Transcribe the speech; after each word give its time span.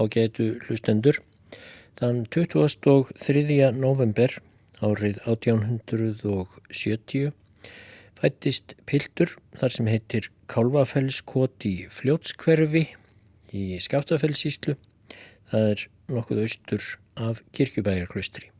ágætu 0.00 0.46
hlustendur. 0.66 1.16
Þann 2.00 2.24
23. 2.32 3.76
november 3.76 4.30
árið 4.80 5.20
1870 5.28 7.36
fættist 8.20 8.74
piltur 8.88 9.32
þar 9.56 9.72
sem 9.72 9.88
heitir 9.88 10.28
Kálvafellskot 10.50 11.64
í 11.68 11.74
Fljótskverfi 11.92 12.84
í 13.56 13.64
Skaftafellsíslu. 13.80 14.76
Það 15.50 15.68
er 15.72 15.84
nokkuð 16.12 16.42
austur 16.44 16.88
af 17.20 17.40
kirkjubæjarklustri. 17.56 18.50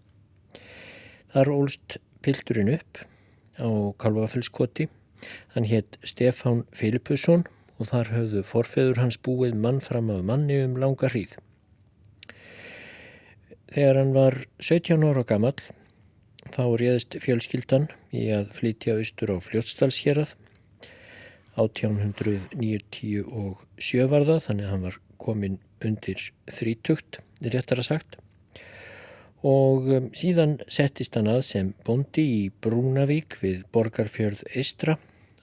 Þar 1.32 1.52
ólst 1.54 1.98
pilturinn 2.24 2.72
upp 2.76 3.02
á 3.60 3.68
Kálvafellskoti. 4.00 4.88
Hann 5.54 5.68
hétt 5.68 6.00
Stefán 6.04 6.64
Filipusson 6.72 7.44
og 7.80 7.88
þar 7.88 8.12
höfðu 8.14 8.42
forfeður 8.44 9.00
hans 9.00 9.16
búið 9.24 9.54
mann 9.56 9.80
fram 9.80 10.10
af 10.12 10.20
manni 10.28 10.60
um 10.62 10.76
langa 10.80 11.08
hríð. 11.08 11.32
Þegar 13.72 13.96
hann 14.02 14.14
var 14.14 14.36
17 14.60 15.04
ára 15.08 15.24
gammal 15.24 15.56
þá 16.50 16.64
réðist 16.80 17.16
fjölskyldan 17.24 17.88
í 18.12 18.28
að 18.34 18.50
flytja 18.56 18.96
austur 18.98 19.32
á 19.32 19.36
fljótstalsherað 19.40 20.34
1897 21.60 24.08
var 24.10 24.24
það 24.28 24.44
þannig 24.46 24.66
að 24.66 24.72
hann 24.72 24.86
var 24.86 24.96
komin 25.20 25.56
undir 25.84 26.20
þrítugt, 26.50 27.20
réttara 27.40 27.82
sagt 27.84 28.16
og 29.46 29.88
um, 29.88 30.10
síðan 30.16 30.58
settist 30.68 31.16
hann 31.16 31.28
að 31.32 31.42
sem 31.48 31.74
bondi 31.86 32.24
í 32.44 32.50
Brúnavík 32.64 33.38
við 33.40 33.62
Borgarfjörð 33.72 34.40
Eistra 34.52 34.94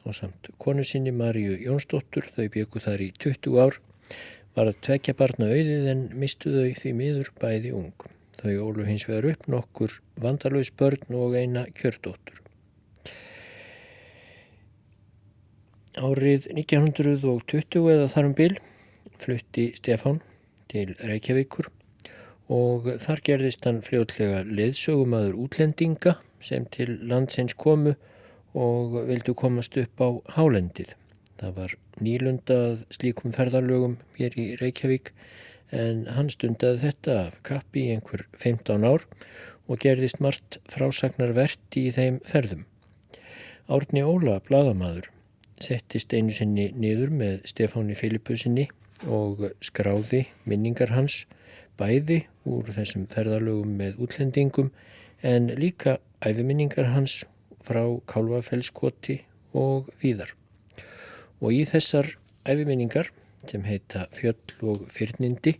og 0.07 0.15
samt 0.15 0.49
konu 0.61 0.85
sinni 0.87 1.11
Maríu 1.11 1.57
Jónsdóttur, 1.59 2.29
þau 2.35 2.47
byggu 2.53 2.81
þar 2.83 3.03
í 3.03 3.11
20 3.19 3.59
ár, 3.59 3.79
var 4.55 4.71
að 4.71 4.79
tvekja 4.87 5.15
barna 5.19 5.49
auðið 5.51 5.89
en 5.91 6.03
mistu 6.17 6.53
þau 6.53 6.71
því 6.81 6.93
miður 6.97 7.31
bæði 7.41 7.73
ung. 7.77 8.07
Þau 8.37 8.53
ólu 8.63 8.85
hins 8.87 9.07
vegar 9.09 9.31
upp 9.33 9.47
nokkur 9.51 9.99
vandalauðs 10.21 10.71
börn 10.77 11.17
og 11.17 11.35
eina 11.37 11.65
kjördóttur. 11.77 12.41
Árið 15.97 16.51
1920 16.53 17.87
eða 17.89 18.09
þarum 18.13 18.35
bil 18.37 18.53
flutti 19.17 19.71
Stefán 19.77 20.21
til 20.69 20.91
Reykjavíkur 21.01 21.71
og 22.53 22.85
þar 23.01 23.23
gerðist 23.25 23.65
hann 23.65 23.81
fljótlega 23.83 24.43
leðsögumadur 24.45 25.39
útlendinga 25.47 26.15
sem 26.45 26.67
til 26.71 26.99
landsins 27.09 27.57
komu 27.57 27.95
og 28.57 28.95
vildu 29.09 29.35
komast 29.37 29.77
upp 29.77 30.01
á 30.01 30.09
hálendið. 30.37 30.93
Það 31.37 31.51
var 31.59 31.75
nýlundað 32.01 32.79
slíkum 32.93 33.33
ferðarlögum 33.35 33.97
hér 34.17 34.37
í 34.41 34.47
Reykjavík 34.61 35.11
en 35.75 36.05
hann 36.15 36.31
stundaði 36.33 36.81
þetta 36.85 37.17
af 37.27 37.37
kappi 37.45 37.85
í 37.85 37.93
einhver 37.95 38.25
15 38.39 38.87
ár 38.87 39.05
og 39.67 39.83
gerðist 39.83 40.21
margt 40.23 40.57
frásagnarvert 40.71 41.77
í 41.77 41.89
þeim 41.93 42.19
ferðum. 42.25 42.65
Árni 43.67 44.01
Óla, 44.01 44.39
bladamadur, 44.47 45.09
settist 45.59 46.13
einu 46.15 46.31
sinni 46.31 46.69
niður 46.73 47.11
með 47.21 47.41
Stefáni 47.51 47.97
Filipusinni 47.99 48.67
og 49.05 49.43
skráði 49.61 50.23
minningar 50.47 50.93
hans 50.95 51.25
bæði 51.77 52.23
úr 52.49 52.71
þessum 52.73 53.05
ferðarlögum 53.11 53.75
með 53.77 53.99
útlendingum 54.05 54.71
en 55.21 55.51
líka 55.59 55.97
æfiminningar 56.25 56.93
hans 56.95 57.25
frá 57.65 57.83
Kálvafellskoti 58.09 59.21
og 59.57 59.89
víðar. 60.01 60.33
Og 61.41 61.53
í 61.53 61.63
þessar 61.69 62.15
æfiminningar 62.47 63.11
sem 63.47 63.63
heita 63.67 64.07
Fjöll 64.15 64.57
og 64.65 64.87
fyrnindi 64.91 65.57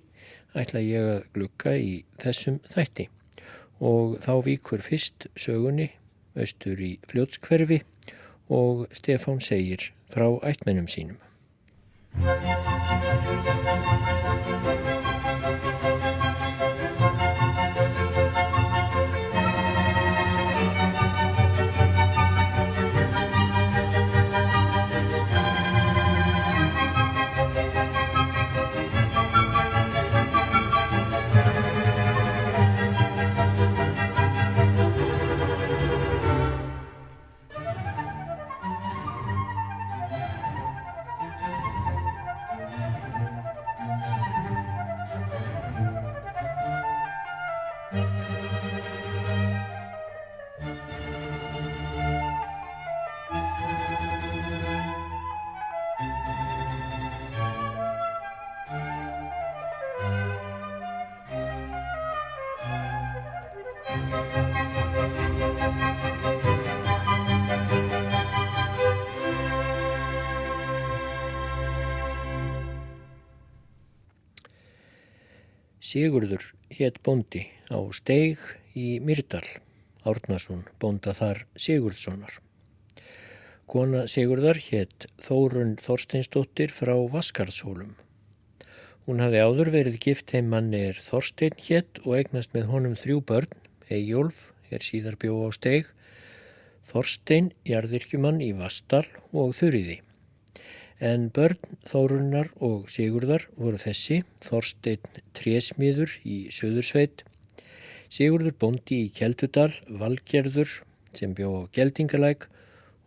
ætla 0.58 0.82
ég 0.82 1.12
að 1.14 1.28
glukka 1.36 1.76
í 1.78 2.02
þessum 2.22 2.60
þætti 2.74 3.08
og 3.78 4.18
þá 4.26 4.34
víkur 4.46 4.82
fyrst 4.82 5.28
sögunni 5.38 5.92
austur 6.38 6.82
í 6.82 6.96
fljótskverfi 7.10 7.82
og 8.54 8.88
Stefán 8.96 9.42
segir 9.44 9.92
frá 10.10 10.30
ættmennum 10.48 10.88
sínum. 10.90 11.20
Sigurður 75.98 76.44
hétt 76.78 76.98
bondi 77.02 77.40
á 77.74 77.82
steig 77.98 78.42
í 78.78 79.00
Myrdal, 79.02 79.42
Árnason 80.06 80.60
bonda 80.78 81.16
þar 81.18 81.40
Sigurðssonar. 81.58 82.36
Kona 83.66 84.04
Sigurðar 84.06 84.60
hétt 84.62 85.08
Þórun 85.26 85.74
Þorsteinsdóttir 85.82 86.70
frá 86.76 86.94
Vaskarðshólum. 87.16 87.96
Hún 89.08 89.24
hafði 89.26 89.42
áður 89.42 89.74
verið 89.74 89.98
gift 90.06 90.36
heim 90.38 90.54
manni 90.54 90.84
er 90.92 91.02
Þorstein 91.02 91.58
hétt 91.66 92.04
og 92.04 92.20
eignast 92.20 92.54
með 92.54 92.70
honum 92.76 92.98
þrjú 93.02 93.24
börn, 93.32 93.58
Eyjólf 93.90 94.52
er 94.70 94.86
síðar 94.86 95.18
bjó 95.18 95.48
á 95.48 95.52
steig, 95.58 95.90
Þorstein, 96.92 97.56
jarðirkjumann 97.66 98.44
í 98.46 98.54
Vastal 98.60 99.08
og 99.34 99.58
Þurriði. 99.58 100.04
En 100.98 101.28
börn 101.30 101.60
Þórunnar 101.86 102.48
og 102.58 102.88
Sigurðar 102.90 103.44
voru 103.54 103.78
þessi, 103.78 104.24
Þorstein 104.42 105.04
Trésmiður 105.38 106.16
í 106.26 106.48
Söðursveit, 106.50 107.22
Sigurður 108.10 108.56
Bondi 108.58 109.04
í 109.06 109.12
Kjeldudal, 109.14 109.70
Valgerður 109.86 110.72
sem 111.14 111.36
bjó 111.38 111.52
á 111.54 111.62
Gjeldingalæk 111.76 112.48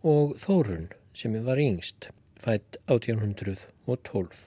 og 0.07 0.37
Þórun 0.39 0.87
sem 1.11 1.35
var 1.43 1.59
yngst, 1.59 2.07
fætt 2.39 2.79
1812. 2.87 4.45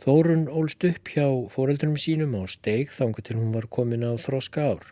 Þórun 0.00 0.46
ólst 0.48 0.86
upp 0.88 1.10
hjá 1.12 1.26
foreldrum 1.52 1.98
sínum 2.00 2.32
á 2.40 2.48
steig 2.48 2.94
þanga 2.96 3.26
til 3.26 3.36
hún 3.36 3.52
var 3.52 3.68
komin 3.68 4.06
á 4.08 4.16
þróska 4.16 4.64
ár. 4.72 4.86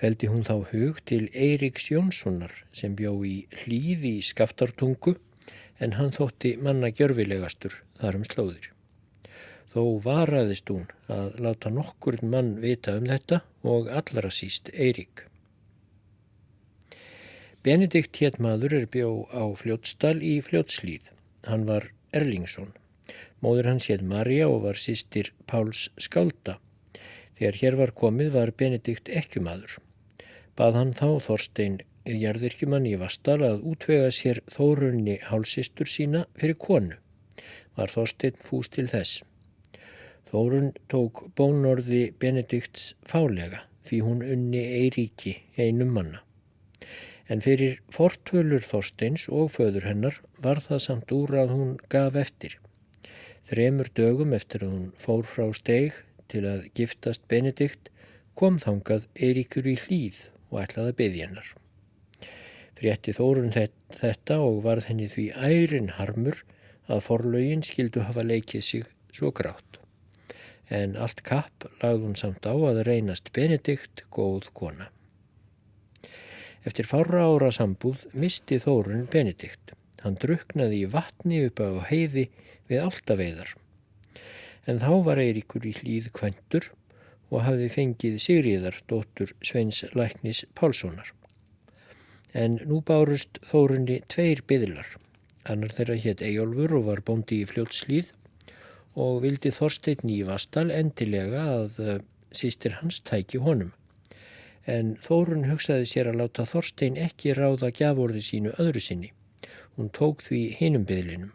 Feldi 0.00 0.32
hún 0.32 0.48
þá 0.48 0.64
hug 0.72 1.02
til 1.04 1.26
Eiriks 1.36 1.90
Jónssonar 1.92 2.56
sem 2.72 2.96
bjó 2.96 3.18
í 3.20 3.44
hlýði 3.52 4.14
í 4.16 4.24
skaftartungu 4.24 5.18
en 5.82 5.96
hann 5.98 6.12
þótti 6.14 6.54
manna 6.62 6.92
gjörfilegastur 6.92 7.78
þar 8.00 8.20
um 8.20 8.28
slóðir. 8.28 8.70
Þó 9.72 9.82
varaðist 10.04 10.68
hún 10.68 10.88
að 11.08 11.38
láta 11.40 11.70
nokkur 11.72 12.18
mann 12.22 12.58
vita 12.60 12.98
um 12.98 13.06
þetta 13.08 13.40
og 13.64 13.88
allara 13.88 14.30
síst 14.34 14.68
Eirík. 14.74 15.24
Benedikt 17.62 18.18
Héttmaður 18.18 18.74
er 18.80 18.86
bjó 18.90 19.08
á 19.30 19.46
fljótstal 19.54 20.18
í 20.18 20.40
fljótslíð. 20.44 21.12
Hann 21.46 21.64
var 21.68 21.88
Erlingsson. 22.12 22.72
Móður 23.42 23.68
hans 23.70 23.86
hétt 23.90 24.02
Marja 24.02 24.48
og 24.50 24.64
var 24.66 24.80
sýstir 24.82 25.30
Páls 25.46 25.86
Skálda. 25.98 26.58
Þegar 27.38 27.58
hér 27.62 27.78
var 27.80 27.94
komið 28.02 28.34
var 28.34 28.52
Benedikt 28.58 29.08
ekkumadur. 29.08 29.78
Bað 30.58 30.78
hann 30.80 30.92
þá 30.98 31.06
Þorstein 31.28 31.80
jarðirkjumann 32.06 32.86
í 32.90 32.94
Vastal 32.98 33.40
að 33.46 33.62
útvega 33.72 34.10
sér 34.14 34.40
þórunni 34.50 35.18
hálsistur 35.28 35.90
sína 35.90 36.24
fyrir 36.38 36.58
konu. 36.58 36.96
Var 37.78 37.92
Þorstein 37.92 38.40
fús 38.42 38.70
til 38.72 38.88
þess. 38.90 39.22
Þórun 40.32 40.72
tók 40.88 41.22
bónorði 41.38 42.02
Benedikts 42.18 42.92
fálega 43.06 43.62
því 43.86 44.00
hún 44.06 44.24
unni 44.34 44.62
Eiríki 44.82 45.36
einum 45.56 45.94
manna. 45.96 46.22
En 47.30 47.42
fyrir 47.44 47.78
fortölur 47.94 48.64
Þorsteins 48.66 49.28
og 49.30 49.52
föður 49.56 49.86
hennar 49.90 50.18
var 50.42 50.62
það 50.64 50.84
samt 50.86 51.14
úr 51.14 51.36
að 51.44 51.54
hún 51.56 51.72
gaf 51.92 52.18
eftir. 52.18 52.58
Þremur 53.46 53.90
dögum 53.94 54.34
eftir 54.36 54.66
að 54.66 54.74
hún 54.74 54.92
fór 54.98 55.26
frá 55.28 55.48
steig 55.56 56.02
til 56.32 56.44
að 56.48 56.68
giftast 56.78 57.26
Benedikt 57.30 57.90
kom 58.38 58.60
þangað 58.62 59.08
Eiríkur 59.16 59.68
í 59.68 59.76
hlýð 59.86 60.22
og 60.50 60.62
ætlaði 60.64 60.94
að 60.94 61.61
Frétti 62.82 63.12
Þórun 63.14 63.52
þetta 63.54 64.36
og 64.42 64.56
varð 64.64 64.88
henni 64.90 65.04
því 65.06 65.28
ærin 65.38 65.92
harmur 66.00 66.40
að 66.90 67.04
forlaugin 67.04 67.62
skildu 67.62 68.02
hafa 68.08 68.24
leikið 68.26 68.64
sig 68.66 68.88
svo 69.14 69.30
grátt. 69.30 69.78
En 70.66 70.96
allt 70.98 71.22
kapp 71.22 71.68
lagði 71.78 72.08
hún 72.08 72.18
samt 72.18 72.42
á 72.42 72.50
að 72.50 72.80
reynast 72.88 73.30
Benedikt 73.38 74.02
góð 74.10 74.50
kona. 74.58 74.88
Eftir 76.66 76.90
fára 76.90 77.22
ára 77.28 77.52
sambúð 77.54 78.02
misti 78.18 78.58
Þórun 78.58 79.06
Benedikt. 79.14 79.76
Hann 80.02 80.18
druknaði 80.18 80.82
í 80.82 80.90
vatni 80.90 81.44
upp 81.46 81.62
á 81.62 81.86
heiði 81.86 82.28
við 82.66 82.82
áltaveiðar. 82.82 83.54
En 84.66 84.82
þá 84.82 84.90
var 85.06 85.22
Eiríkur 85.22 85.70
í 85.70 85.76
hlýð 85.78 86.10
kventur 86.18 86.72
og 87.30 87.46
hafði 87.46 87.70
fengið 87.78 88.18
Sigriðar, 88.26 88.82
dóttur 88.90 89.36
Sveins 89.38 89.84
Læknis 89.94 90.48
Pálssonar. 90.58 91.14
En 92.32 92.56
nú 92.64 92.80
bárust 92.80 93.38
þórunni 93.50 94.00
tveir 94.08 94.40
byðlar. 94.48 94.88
Annar 95.52 95.74
þeirra 95.76 95.98
hétt 96.00 96.22
Eyjólfur 96.24 96.78
og 96.78 96.86
var 96.88 97.02
bóndi 97.04 97.42
í 97.42 97.48
fljótslýð 97.48 98.12
og 99.02 99.22
vildi 99.24 99.52
Þorstein 99.52 100.08
í 100.12 100.22
Vastal 100.28 100.70
endilega 100.72 101.44
að 101.56 101.80
uh, 101.80 101.98
sístir 102.32 102.78
hans 102.80 103.00
tæki 103.04 103.40
honum. 103.42 103.72
En 104.64 104.94
Þórun 105.02 105.48
hugsaði 105.48 105.88
sér 105.90 106.12
að 106.12 106.20
láta 106.22 106.46
Þorstein 106.48 106.96
ekki 107.00 107.34
ráða 107.36 107.72
gjaforði 107.74 108.22
sínu 108.22 108.54
öðru 108.62 108.80
sinni. 108.84 109.12
Hún 109.76 109.90
tók 109.90 110.22
því 110.22 110.42
hinum 110.60 110.84
byðlinum. 110.88 111.32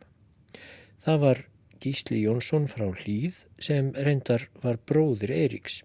Það 1.04 1.24
var 1.26 1.44
Gísli 1.84 2.22
Jónsson 2.24 2.66
frá 2.72 2.88
Hlýð 2.90 3.44
sem 3.62 3.92
reyndar 3.94 4.48
var 4.64 4.80
bróðir 4.90 5.34
Eiríks. 5.36 5.82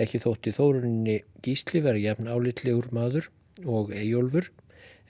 Ekki 0.00 0.20
þótti 0.22 0.52
þórunni 0.56 1.20
Gísli 1.44 1.80
verið 1.84 2.08
jafn 2.08 2.28
álitlegur 2.28 2.90
maður 2.92 3.30
og 3.64 3.92
Eyjólfur 3.94 4.50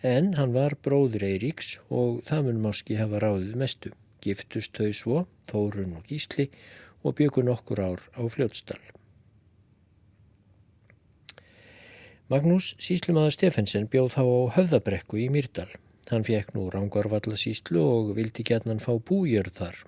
en 0.03 0.33
hann 0.39 0.55
var 0.57 0.77
bróðir 0.85 1.27
Eiríks 1.27 1.75
og 1.93 2.23
það 2.29 2.47
mun 2.47 2.63
máski 2.65 2.97
hafa 3.01 3.21
ráðið 3.23 3.59
mestu. 3.61 3.93
Giftust 4.21 4.77
þau 4.77 4.93
svo, 4.93 5.19
Þórun 5.49 5.97
og 5.97 6.09
Gísli 6.09 6.51
og 7.05 7.17
byggu 7.17 7.45
nokkur 7.45 7.81
ár 7.81 8.03
á 8.17 8.23
fljótsdal. 8.29 8.81
Magnús 12.31 12.75
Síslumadur 12.79 13.35
Stefensen 13.35 13.89
bjóð 13.91 14.13
þá 14.15 14.23
á 14.23 14.41
höfðabrekku 14.59 15.19
í 15.19 15.31
Myrdal. 15.33 15.71
Hann 16.11 16.27
fekk 16.27 16.53
nú 16.55 16.69
rángarvallasíslu 16.71 17.81
og 17.81 18.13
vildi 18.19 18.45
gætnan 18.47 18.83
fá 18.83 18.93
bújörð 18.99 19.57
þar. 19.57 19.81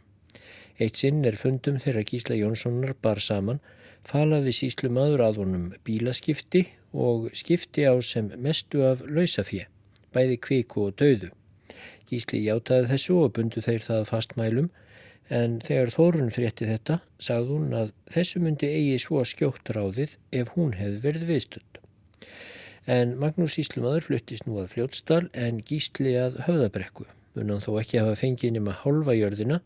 Eitt 0.81 0.99
sinn 0.99 1.23
er 1.29 1.37
fundum 1.39 1.79
þegar 1.79 2.09
Gísla 2.09 2.39
Jónssonar 2.39 2.97
bar 2.99 3.21
saman, 3.23 3.61
falaði 4.03 4.55
síslu 4.57 4.91
maður 4.91 5.23
að 5.29 5.43
honum 5.43 5.67
bílaskipti 5.87 6.65
og 6.93 7.31
skipti 7.37 7.87
á 7.89 7.95
sem 8.05 8.31
mestu 8.37 8.85
af 8.87 9.03
lausafjö, 9.09 9.67
bæði 10.13 10.39
kviku 10.47 10.89
og 10.89 10.97
döðu. 11.01 11.33
Gísli 12.09 12.45
játaði 12.45 12.91
þessu 12.93 13.19
og 13.25 13.35
bundu 13.37 13.65
þeir 13.65 13.85
það 13.89 14.09
fastmælum, 14.11 14.71
en 15.33 15.61
þegar 15.65 15.95
Þórun 15.97 16.33
frétti 16.35 16.69
þetta, 16.69 16.99
sagði 17.19 17.57
hún 17.57 17.77
að 17.79 17.93
þessu 18.13 18.43
myndi 18.43 18.69
eigi 18.69 18.99
svo 19.01 19.23
skjótt 19.25 19.73
ráðið 19.73 20.19
ef 20.33 20.53
hún 20.57 20.75
hefði 20.77 21.05
verið 21.07 21.31
viðstöld 21.31 21.73
en 22.87 23.15
Magnús 23.19 23.59
Íslumadur 23.63 24.03
fluttist 24.03 24.47
nú 24.49 24.59
að 24.59 24.73
fljótsdal 24.75 25.29
en 25.39 25.61
gísli 25.63 26.17
að 26.19 26.41
höfðabrekku, 26.49 27.07
munum 27.37 27.63
þó 27.63 27.77
ekki 27.81 28.01
hafa 28.03 28.17
fengið 28.19 28.57
nema 28.57 28.75
hálfa 28.83 29.15
jörðina 29.15 29.61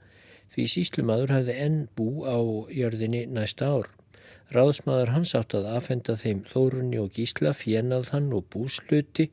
því 0.53 0.67
Íslumadur 0.83 1.33
hafði 1.33 1.57
enn 1.65 1.79
bú 1.97 2.27
á 2.29 2.37
jörðinni 2.73 3.25
næsta 3.27 3.71
ár. 3.73 3.89
Ráðsmaður 4.55 5.11
hans 5.11 5.35
átt 5.35 5.57
að 5.59 5.69
afhenda 5.75 6.15
þeim 6.21 6.45
Þórunni 6.53 7.01
og 7.03 7.17
Gísla 7.17 7.51
fjennað 7.57 8.13
hann 8.15 8.29
og 8.37 8.45
búsluti 8.53 9.31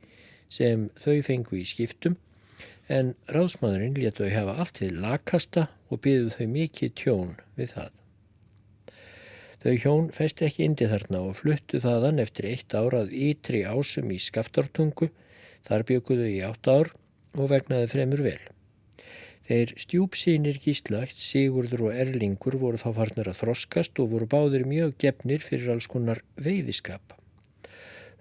sem 0.49 0.87
þau 1.03 1.19
fengu 1.25 1.59
í 1.59 1.65
skiptum 1.69 2.17
en 2.89 3.13
ráðsmaðurinn 3.29 3.99
letu 3.99 4.25
þau 4.25 4.33
hafa 4.33 4.55
allt 4.63 4.79
til 4.79 4.95
lakasta 5.03 5.67
og 5.89 6.01
byggðu 6.05 6.33
þau 6.37 6.47
mikið 6.55 6.95
tjón 6.97 7.35
við 7.59 7.75
það. 7.75 7.91
Þau 9.63 9.75
hjón 9.79 10.09
festi 10.11 10.47
ekki 10.49 10.65
indi 10.67 10.89
þarna 10.91 11.21
og 11.29 11.37
fluttu 11.39 11.79
þaðan 11.79 12.19
eftir 12.19 12.49
eitt 12.49 12.73
árað 12.75 13.13
ytri 13.15 13.61
ásum 13.63 14.09
í 14.11 14.17
skaftartungu, 14.19 15.07
þar 15.63 15.85
bygguðu 15.87 16.27
í 16.33 16.41
átt 16.43 16.67
ár 16.67 16.91
og 17.37 17.47
vegnaði 17.53 17.87
fremur 17.93 18.25
vel. 18.25 18.41
Þeir 19.43 19.73
stjúpsýnir 19.75 20.59
gíslagt, 20.63 21.17
Sigurður 21.19 21.89
og 21.89 21.97
Erlingur 21.99 22.55
voru 22.61 22.79
þá 22.79 22.93
farnir 22.95 23.27
að 23.27 23.41
þroskast 23.41 23.99
og 23.99 24.13
voru 24.13 24.27
báðir 24.31 24.63
mjög 24.69 24.95
gefnir 25.03 25.43
fyrir 25.43 25.73
alls 25.73 25.89
konar 25.91 26.21
veiðiskap. 26.39 27.17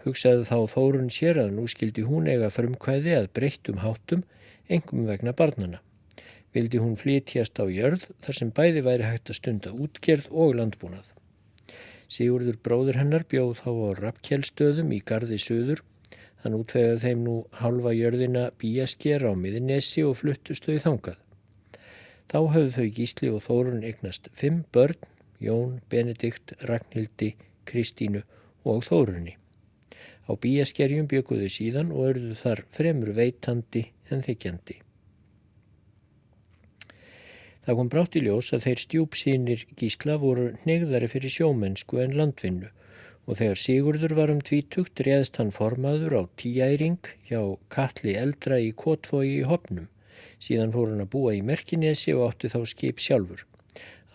Hugsaði 0.02 0.48
þá 0.48 0.58
Þórun 0.72 1.12
sér 1.14 1.38
að 1.44 1.52
nú 1.54 1.68
skildi 1.70 2.02
hún 2.08 2.26
eiga 2.26 2.50
frumkvæði 2.50 3.14
að 3.20 3.30
breyttum 3.38 3.78
háttum, 3.84 4.24
engum 4.66 5.06
vegna 5.06 5.34
barnana. 5.38 5.78
Vildi 6.52 6.82
hún 6.82 6.98
flytjast 6.98 7.62
á 7.62 7.70
jörð 7.70 8.08
þar 8.24 8.38
sem 8.40 8.50
bæði 8.50 8.82
væri 8.88 9.06
hægt 9.06 9.30
að 9.30 9.38
stunda 9.38 9.70
útgerð 9.72 10.26
og 10.34 10.56
landbúnað. 10.58 11.06
Sigurður 12.10 12.58
bróður 12.66 12.98
hennar 12.98 13.22
bjóð 13.30 13.54
þá 13.62 13.70
á 13.70 13.88
rappkjelstöðum 14.02 14.90
í 14.92 14.98
gardi 15.06 15.38
söður. 15.40 15.86
Hann 16.42 16.56
útvegaði 16.58 16.98
þeim 17.04 17.20
nú 17.26 17.34
halva 17.60 17.92
jörðina 17.94 18.48
bíasker 18.58 19.22
á 19.22 19.32
miðinesi 19.38 20.02
og 20.02 20.16
fluttustau 20.18 20.74
þangað. 20.82 21.20
Þá 22.32 22.38
höfðu 22.54 22.72
þau 22.76 22.88
Gísli 22.96 23.30
og 23.30 23.44
Þórun 23.46 23.84
eignast 23.86 24.28
fimm 24.34 24.64
börn, 24.74 24.98
Jón, 25.42 25.78
Benedikt, 25.90 26.54
Ragnhildi, 26.66 27.34
Kristínu 27.68 28.22
og 28.66 28.82
Þórunni. 28.88 29.36
Á 30.26 30.32
bíaskerjum 30.38 31.06
bygguðu 31.10 31.50
síðan 31.50 31.92
og 31.94 32.12
örðu 32.12 32.34
þar 32.38 32.64
fremur 32.74 33.14
veitandi 33.14 33.84
en 34.10 34.22
þykjandi. 34.26 34.78
Það 37.62 37.78
kom 37.78 37.90
brátt 37.94 38.18
í 38.18 38.22
ljós 38.24 38.50
að 38.56 38.64
þeir 38.66 38.80
stjúpsýnir 38.82 39.66
gísla 39.78 40.16
voru 40.18 40.48
negðari 40.66 41.10
fyrir 41.10 41.30
sjómennsku 41.30 42.00
en 42.02 42.16
landvinnu 42.18 42.70
og 43.26 43.38
þegar 43.38 43.60
Sigurður 43.62 44.14
var 44.18 44.32
um 44.32 44.40
tvítugt 44.42 45.02
réðst 45.06 45.38
hann 45.38 45.52
formaður 45.54 46.16
á 46.18 46.22
tíæring 46.40 46.98
hjá 47.28 47.40
Kalli 47.72 48.16
eldra 48.18 48.58
í 48.58 48.72
Kotfói 48.74 49.26
í 49.28 49.42
Hopnum. 49.46 49.88
Síðan 50.42 50.74
fór 50.74 50.90
hann 50.90 51.04
að 51.04 51.12
búa 51.14 51.34
í 51.36 51.42
Merkinesi 51.46 52.14
og 52.16 52.32
átti 52.32 52.50
þá 52.50 52.60
skip 52.72 53.02
sjálfur. 53.02 53.44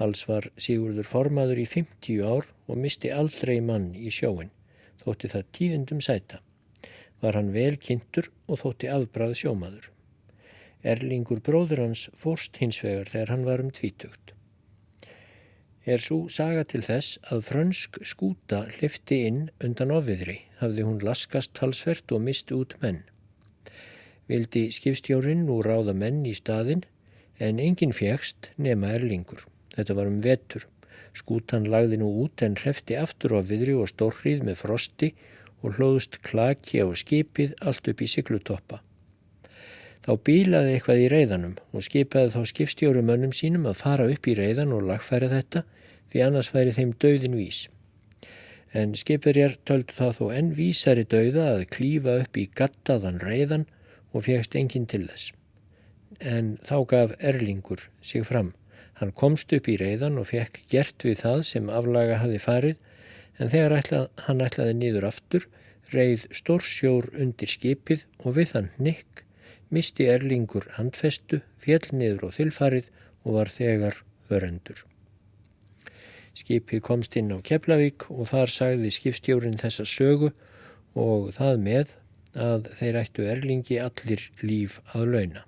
Alls 0.03 0.25
var 0.29 0.49
Sigurður 0.61 1.07
formaður 1.07 1.63
í 1.63 1.67
50 1.71 2.19
ár 2.27 2.51
og 2.67 2.81
misti 2.83 3.09
aldrei 3.13 3.57
mann 3.63 3.93
í 3.95 4.11
sjóin. 4.13 4.51
Þótti 5.01 5.31
það 5.31 5.51
tíðundum 5.57 6.01
sæta. 6.03 6.41
Var 7.23 7.39
hann 7.39 7.53
vel 7.55 7.77
kynntur 7.81 8.27
og 8.45 8.61
þótti 8.61 8.91
afbrað 8.93 9.37
sjómaður. 9.39 9.87
Erlingur 10.83 11.39
bróður 11.41 11.87
hans 11.87 12.09
fórst 12.13 12.59
hins 12.61 12.83
vegar 12.83 13.09
þegar 13.09 13.33
hann 13.33 13.47
var 13.47 13.63
um 13.63 13.71
tvítugt. 13.73 14.36
Er 15.87 16.01
svo 16.03 16.25
saga 16.27 16.65
til 16.67 16.81
þess 16.83 17.15
að 17.31 17.45
frönsk 17.47 17.97
skúta 18.03 18.65
hlifti 18.75 19.21
inn 19.23 19.37
undan 19.63 19.93
ofiðri, 19.95 20.41
hafði 20.59 20.83
hún 20.83 20.97
laskast 20.99 21.53
talsvert 21.55 22.11
og 22.11 22.25
mist 22.25 22.51
út 22.51 22.73
menn. 22.81 23.05
Vildi 24.27 24.65
skipstjórin 24.75 25.45
nú 25.47 25.61
ráða 25.63 25.93
menn 25.95 26.25
í 26.27 26.33
staðin 26.35 26.83
en 27.39 27.61
enginn 27.63 27.95
fjækst 27.95 28.49
nema 28.59 28.89
Erlingur. 28.97 29.45
Þetta 29.77 29.95
var 29.95 30.11
um 30.11 30.17
vetur. 30.25 30.65
Skútan 31.15 31.69
lagði 31.71 32.01
nú 32.01 32.11
út 32.25 32.43
en 32.43 32.59
hrefti 32.59 32.99
aftur 32.99 33.37
ofiðri 33.39 33.77
og 33.79 33.87
stórrið 33.93 34.43
með 34.43 34.59
frosti 34.65 35.13
og 35.63 35.79
hlóðust 35.79 36.19
klaki 36.27 36.83
á 36.83 36.87
skipið 36.91 37.55
allt 37.63 37.87
upp 37.87 38.03
í 38.03 38.09
siglutoppa. 38.11 38.81
Þá 40.03 40.11
bílaði 40.19 40.75
eitthvað 40.75 41.05
í 41.05 41.07
reyðanum 41.15 41.55
og 41.71 41.87
skipaði 41.87 42.35
þá 42.35 42.51
skipstjóru 42.51 43.07
mönnum 43.07 43.31
sínum 43.31 43.71
að 43.71 43.79
fara 43.85 44.11
upp 44.11 44.27
í 44.27 44.35
reyðan 44.35 44.75
og 44.75 44.83
lagfæra 44.91 45.31
þetta 45.31 45.63
því 46.11 46.23
annars 46.25 46.51
væri 46.53 46.75
þeim 46.75 46.93
döðin 47.03 47.37
vís. 47.39 47.65
En 48.75 48.93
skipverjar 48.99 49.57
töldu 49.67 49.95
þá 49.97 50.07
þó 50.19 50.25
enn 50.35 50.53
vísari 50.57 51.05
döða 51.07 51.47
að 51.55 51.67
klífa 51.73 52.17
upp 52.23 52.37
í 52.37 52.47
gattaðan 52.59 53.19
reyðan 53.23 53.65
og 54.13 54.25
fegst 54.27 54.57
enginn 54.59 54.87
til 54.91 55.05
þess. 55.07 55.33
En 56.19 56.57
þá 56.67 56.77
gaf 56.91 57.15
Erlingur 57.19 57.87
sig 58.01 58.25
fram. 58.27 58.53
Hann 58.99 59.13
komst 59.13 59.53
upp 59.53 59.67
í 59.69 59.77
reyðan 59.79 60.17
og 60.19 60.29
fekk 60.31 60.63
gert 60.71 61.05
við 61.05 61.21
það 61.21 61.43
sem 61.51 61.69
aflaga 61.69 62.17
hafi 62.23 62.41
farið 62.41 62.79
en 63.37 63.51
þegar 63.53 63.77
ætlað, 63.77 64.09
hann 64.25 64.41
ætlaði 64.41 64.75
nýður 64.79 65.09
aftur 65.11 65.47
reyð 65.93 66.25
stórsjór 66.35 67.11
undir 67.21 67.51
skipið 67.51 68.05
og 68.23 68.37
við 68.39 68.53
þann 68.53 68.69
nikk 68.81 69.23
misti 69.73 70.07
Erlingur 70.09 70.67
handfestu, 70.77 71.41
fjell 71.59 71.85
niður 71.91 72.29
og 72.29 72.37
þylfarið 72.37 72.91
og 73.23 73.33
var 73.39 73.51
þegar 73.51 74.03
örendur. 74.31 74.85
Skipið 76.37 76.83
komst 76.85 77.15
inn 77.17 77.33
á 77.33 77.41
Keflavík 77.41 78.09
og 78.13 78.27
þar 78.29 78.51
sagði 78.53 78.91
skipstjórin 78.93 79.57
þessa 79.57 79.87
sögu 79.89 80.31
og 80.93 81.31
það 81.37 81.61
með 81.65 81.93
að 82.37 82.67
þeir 82.77 82.97
ættu 83.01 83.25
Erlingi 83.31 83.79
allir 83.81 84.25
líf 84.43 84.77
að 84.93 85.13
launa. 85.15 85.45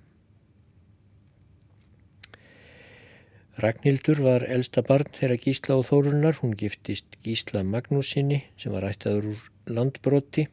Ragnhildur 3.59 4.21
var 4.23 4.45
elsta 4.47 4.81
barn 4.87 5.11
þegar 5.13 5.41
Gísla 5.43 5.75
og 5.75 5.85
Þórunar, 5.89 6.37
hún 6.39 6.55
giftist 6.55 7.17
Gísla 7.25 7.59
Magnúsinni 7.67 8.39
sem 8.57 8.71
var 8.71 8.87
ættaður 8.87 9.33
úr 9.33 9.41
landbroti, 9.75 10.45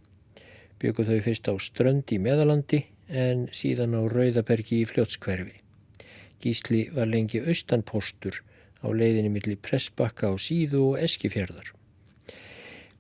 bygguð 0.83 1.13
þau 1.13 1.21
fyrst 1.29 1.49
á 1.49 1.55
strönd 1.63 2.11
í 2.13 2.19
meðalandi 2.19 2.83
en 3.09 3.47
síðan 3.55 3.95
á 3.95 4.03
Rauðabergi 4.11 4.83
í 4.83 4.89
fljótskverfi. 4.91 5.55
Gísli 6.43 6.83
var 6.93 7.07
lengi 7.09 7.41
austanpostur 7.47 8.43
á 8.83 8.89
leiðinni 8.93 9.33
millir 9.33 9.59
Pressbakka 9.63 10.33
á 10.33 10.35
síðu 10.41 10.83
og 10.91 11.03
Eskifjörðar. 11.07 11.73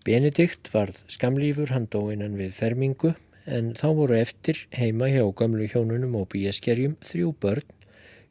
Benedikt 0.06 0.70
varð 0.70 1.00
skamlífur 1.10 1.72
hann 1.74 1.88
dóinan 1.90 2.36
við 2.38 2.52
fermingu 2.54 3.14
en 3.46 3.72
þá 3.78 3.88
voru 3.98 4.16
eftir 4.18 4.60
heima 4.74 5.08
hjá 5.10 5.24
gamlu 5.38 5.66
hjónunum 5.70 6.14
og 6.20 6.28
bíaskerjum 6.34 6.96
þrjú 7.06 7.32
börn, 7.42 7.66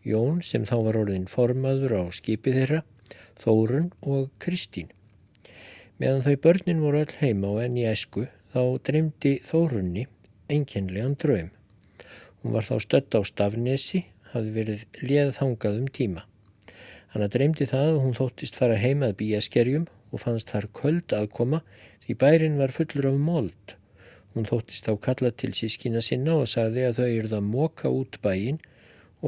Jón 0.05 0.43
sem 0.45 0.67
þá 0.69 0.75
var 0.85 0.99
orðin 0.99 1.25
formaður 1.25 1.95
á 1.97 2.03
skipi 2.13 2.53
þeirra, 2.53 2.83
Þórun 3.41 3.87
og 4.05 4.29
Kristín. 4.39 4.91
Meðan 5.97 6.21
þau 6.27 6.35
börnin 6.43 6.83
voru 6.83 7.01
öll 7.01 7.15
heima 7.21 7.49
og 7.55 7.63
enn 7.63 7.79
í 7.81 7.87
esku 7.89 8.27
þá 8.53 8.61
dreymdi 8.85 9.39
Þórunni 9.47 10.05
enkenlegan 10.51 11.17
draum. 11.19 11.49
Hún 12.43 12.53
var 12.53 12.67
þá 12.67 12.77
stött 12.83 13.17
á 13.17 13.21
stafnesi, 13.25 14.05
hafði 14.31 14.55
verið 14.59 14.85
leðþangað 15.01 15.81
um 15.81 15.89
tíma. 15.89 16.25
Hanna 17.15 17.29
dreymdi 17.31 17.63
það 17.63 17.89
og 17.93 18.01
hún 18.03 18.15
þóttist 18.17 18.57
fara 18.59 18.75
heimað 18.75 19.13
bíaskerjum 19.21 19.85
og 20.11 20.19
fannst 20.19 20.49
þar 20.51 20.65
köld 20.75 21.13
aðkoma 21.15 21.61
því 22.03 22.15
bærin 22.19 22.57
var 22.59 22.73
fullur 22.75 23.07
af 23.07 23.21
mold. 23.29 23.75
Hún 24.33 24.49
þóttist 24.49 24.89
á 24.91 24.99
kalla 25.05 25.31
til 25.31 25.53
sískina 25.55 26.01
sinna 26.03 26.35
og 26.41 26.51
sagði 26.51 26.83
að 26.89 26.99
þau 26.99 27.07
eruð 27.07 27.37
að 27.39 27.47
móka 27.53 27.93
út 28.01 28.19
bæin 28.19 28.59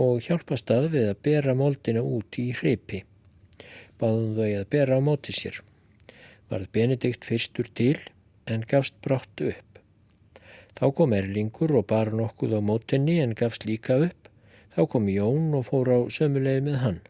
og 0.03 0.19
hjálpast 0.27 0.75
að 0.75 0.89
við 0.97 1.07
að 1.13 1.23
bera 1.29 1.55
moldina 1.55 2.03
út 2.03 2.41
í 2.43 2.49
hreipi. 2.59 3.05
Báðum 3.95 4.35
þau 4.35 4.49
að 4.49 4.69
bera 4.75 4.99
á 4.99 5.07
móti 5.07 5.39
sér. 5.39 5.63
Varð 6.51 6.67
Benedikt 6.75 7.23
fyrstur 7.23 7.71
til 7.71 7.95
en 8.51 8.67
gafst 8.67 8.99
brátt 8.99 9.47
upp. 9.47 9.79
Þá 10.75 10.89
kom 10.91 11.15
Erlingur 11.15 11.79
og 11.79 11.87
bar 11.87 12.11
nokkuð 12.11 12.59
á 12.59 12.61
mótinni 12.67 13.21
en 13.23 13.31
gafst 13.31 13.63
líka 13.63 14.03
upp. 14.11 14.27
Þá 14.75 14.89
kom 14.91 15.07
Jón 15.07 15.53
og 15.55 15.69
fór 15.71 15.87
á 15.87 15.99
sömuleið 16.11 16.67
með 16.67 16.83
hann. 16.83 17.05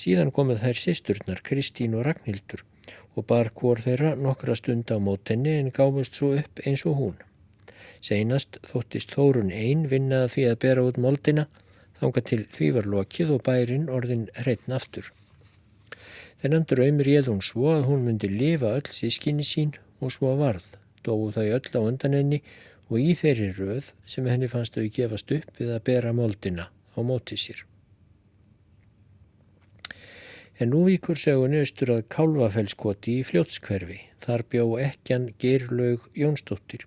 Síðan 0.00 0.30
komuð 0.32 0.62
þær 0.64 0.78
sýsturnar 0.80 1.40
Kristín 1.44 1.96
og 1.98 2.06
Ragnhildur 2.06 2.62
og 3.18 3.26
bar 3.28 3.50
hvort 3.58 3.84
þeirra 3.84 4.14
nokkra 4.16 4.54
stund 4.56 4.88
á 4.94 4.96
mótenni 4.96 5.58
en 5.60 5.72
gáfust 5.76 6.16
svo 6.16 6.30
upp 6.40 6.62
eins 6.64 6.86
og 6.88 6.96
hún. 7.00 7.16
Seinast 8.00 8.56
þóttist 8.70 9.12
Þórun 9.12 9.50
einn 9.52 9.84
vinnaða 9.92 10.30
því 10.34 10.44
að 10.48 10.60
bera 10.64 10.84
út 10.88 11.00
moldina, 11.04 11.46
þanga 12.00 12.22
til 12.30 12.40
því 12.56 12.70
var 12.76 12.88
lokið 12.94 13.32
og 13.34 13.42
bærin 13.48 13.88
orðin 13.92 14.28
hreitn 14.40 14.76
aftur. 14.78 15.10
Þennan 16.40 16.64
draumir 16.70 17.10
ég 17.12 17.28
hún 17.28 17.42
svo 17.44 17.68
að 17.74 17.88
hún 17.90 18.06
myndi 18.06 18.30
lifa 18.32 18.72
öll 18.78 18.88
sískinni 18.96 19.44
sín 19.44 19.74
og 20.00 20.14
svo 20.16 20.32
varð, 20.40 20.70
dóu 21.04 21.28
þau 21.34 21.44
öll 21.58 21.74
á 21.76 21.80
undan 21.82 22.16
henni 22.16 22.40
og 22.88 23.02
í 23.02 23.12
þeirri 23.20 23.50
röð 23.58 23.92
sem 24.08 24.30
henni 24.32 24.48
fannst 24.48 24.78
þau 24.78 24.88
gefast 24.96 25.36
upp 25.36 25.60
við 25.60 25.74
að 25.76 25.84
bera 25.90 26.16
moldina 26.16 26.70
á 26.72 26.98
móti 27.04 27.36
sér. 27.36 27.66
En 30.60 30.68
nú 30.74 30.82
vikur 30.84 31.16
sögunni 31.16 31.62
austur 31.64 31.88
að 31.94 32.02
Kálvafellskoti 32.12 33.14
í 33.16 33.20
fljótskverfi. 33.24 33.94
Þar 34.20 34.42
bjó 34.52 34.64
ekkjan 34.76 35.30
Geirlaug 35.40 36.02
Jónsdóttir. 36.12 36.82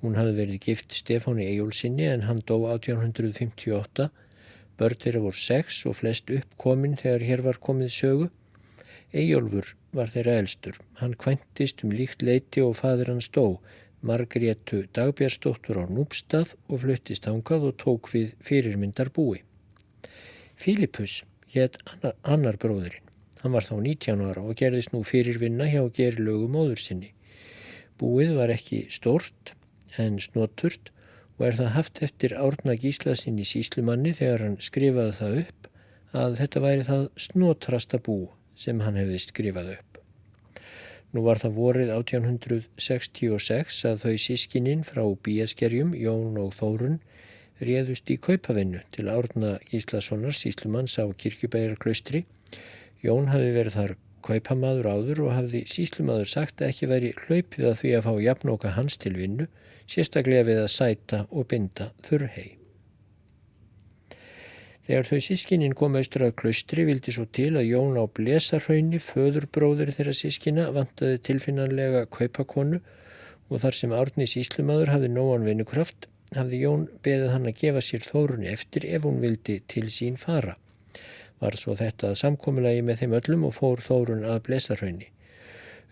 Hún 0.00 0.16
hafði 0.16 0.32
verið 0.38 0.62
gift 0.64 0.94
Stefáni 0.96 1.44
Ejólfsinni 1.50 2.06
en 2.08 2.24
hann 2.24 2.40
dó 2.48 2.54
1858. 2.70 4.06
Börn 4.80 5.00
þeirra 5.02 5.20
voru 5.26 5.42
sex 5.42 5.82
og 5.90 5.98
flest 5.98 6.32
uppkominn 6.32 6.96
þegar 7.02 7.26
hér 7.28 7.42
var 7.44 7.60
komið 7.68 7.92
sögu. 7.92 8.30
Ejólfur 9.12 9.74
var 9.92 10.08
þeirra 10.16 10.38
elstur. 10.40 10.80
Hann 11.02 11.18
kvæntist 11.20 11.84
um 11.84 11.92
líkt 11.92 12.24
leiti 12.24 12.64
og 12.64 12.78
fadur 12.80 13.12
hans 13.12 13.28
dó. 13.28 13.60
Margrétu 14.00 14.86
Dagbjörnsdóttur 14.96 15.76
á 15.76 15.84
Núbstað 15.92 16.56
og 16.72 16.80
fluttist 16.86 17.28
ángað 17.28 17.68
og 17.68 17.76
tók 17.84 18.08
við 18.16 18.32
fyrirmyndar 18.40 19.12
búi. 19.12 19.44
Fílipus 20.56 21.20
hétt 21.54 21.80
annar 22.22 22.58
bróðurinn. 22.60 23.02
Hann 23.42 23.52
var 23.52 23.66
þá 23.66 23.74
19 23.76 24.24
ára 24.24 24.42
og 24.42 24.56
gerðist 24.56 24.94
nú 24.94 25.02
fyrirvinna 25.04 25.68
hjá 25.68 25.82
gerilögu 25.96 26.48
móður 26.50 26.80
sinni. 26.80 27.10
Búið 28.00 28.34
var 28.38 28.52
ekki 28.54 28.86
stort 28.90 29.54
en 30.00 30.16
snoturt 30.22 30.90
og 31.38 31.48
er 31.48 31.58
það 31.58 31.74
haft 31.74 32.00
eftir 32.06 32.36
árna 32.38 32.76
gíslaðsinn 32.78 33.40
í 33.42 33.46
síslumanni 33.48 34.14
þegar 34.16 34.46
hann 34.46 34.56
skrifaði 34.62 35.16
það 35.18 35.38
upp 35.42 35.68
að 36.24 36.38
þetta 36.40 36.62
væri 36.64 36.86
það 36.88 37.04
snotrasta 37.26 38.00
bú 38.06 38.18
sem 38.58 38.80
hann 38.84 38.98
hefði 38.98 39.20
skrifað 39.22 39.72
upp. 39.74 40.00
Nú 41.14 41.22
var 41.26 41.38
það 41.38 41.58
vorið 41.58 41.90
1866 41.94 43.80
að 43.90 44.00
þau 44.02 44.14
sískininn 44.18 44.86
frá 44.86 45.04
bíaskerjum, 45.26 45.92
Jón 45.94 46.38
og 46.42 46.56
Þórun, 46.58 46.96
réðust 47.62 48.10
í 48.10 48.16
kaupavinnu 48.18 48.80
til 48.94 49.06
árna 49.12 49.58
Gíslasonar 49.70 50.34
síslumanns 50.34 50.96
á 50.98 51.06
kirkjubæjarklaustri. 51.06 52.24
Jón 53.04 53.30
hafi 53.30 53.52
verið 53.54 53.76
þar 53.78 53.94
kaupamaður 54.24 54.88
áður 54.88 55.22
og 55.26 55.34
hafði 55.36 55.62
síslumadur 55.68 56.28
sagt 56.28 56.62
að 56.62 56.72
ekki 56.72 56.90
veri 56.90 57.12
hlaupið 57.26 57.68
að 57.70 57.78
því 57.80 57.94
að 57.94 58.04
fá 58.08 58.12
jafnóka 58.24 58.74
hans 58.74 58.98
til 58.98 59.14
vinnu, 59.18 59.46
sérstaklega 59.86 60.48
við 60.48 60.60
að 60.64 60.70
sæta 60.72 61.24
og 61.30 61.48
binda 61.50 61.90
þurrhei. 62.06 62.54
Þegar 64.84 65.06
þau 65.08 65.20
sískininn 65.24 65.76
kom 65.76 65.94
austur 65.96 66.26
að 66.26 66.34
klaustri 66.40 66.84
vildi 66.84 67.12
svo 67.14 67.24
til 67.24 67.54
að 67.56 67.70
Jón 67.70 67.94
á 67.96 68.04
blesarhaunni, 68.04 68.98
föðurbróður 69.00 69.92
þeirra 69.96 70.12
sískina, 70.16 70.66
vantaði 70.76 71.22
tilfinnanlega 71.24 72.04
kaupakonu 72.12 72.82
og 73.48 73.62
þar 73.62 73.78
sem 73.78 73.94
árni 73.96 74.26
síslumadur 74.28 74.92
hafði 74.92 75.12
nóan 75.12 75.46
vinnukraft 75.46 76.08
hafði 76.40 76.60
Jón 76.64 76.84
beðið 77.04 77.32
hann 77.32 77.48
að 77.50 77.58
gefa 77.62 77.82
sér 77.84 78.06
þórunni 78.06 78.50
eftir 78.52 78.86
ef 78.90 79.06
hún 79.06 79.20
vildi 79.22 79.60
til 79.70 79.86
sín 79.92 80.16
fara. 80.20 80.56
Var 81.40 81.56
svo 81.60 81.74
þetta 81.78 82.12
að 82.12 82.20
samkominagi 82.22 82.84
með 82.86 83.02
þeim 83.02 83.16
öllum 83.20 83.46
og 83.48 83.54
fór 83.56 83.82
þórun 83.84 84.24
að 84.28 84.42
blesarhaunni. 84.48 85.10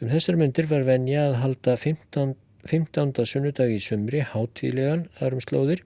Um 0.01 0.11
þessar 0.11 0.39
myndir 0.41 0.69
var 0.71 0.87
venja 0.89 1.29
að 1.29 1.39
halda 1.43 1.77
15. 1.79 2.35
15. 2.67 3.25
sunnudagi 3.27 3.79
í 3.79 3.83
sumri, 3.83 4.21
hátíðlegan 4.23 5.09
þar 5.19 5.37
um 5.37 5.43
slóðir, 5.43 5.83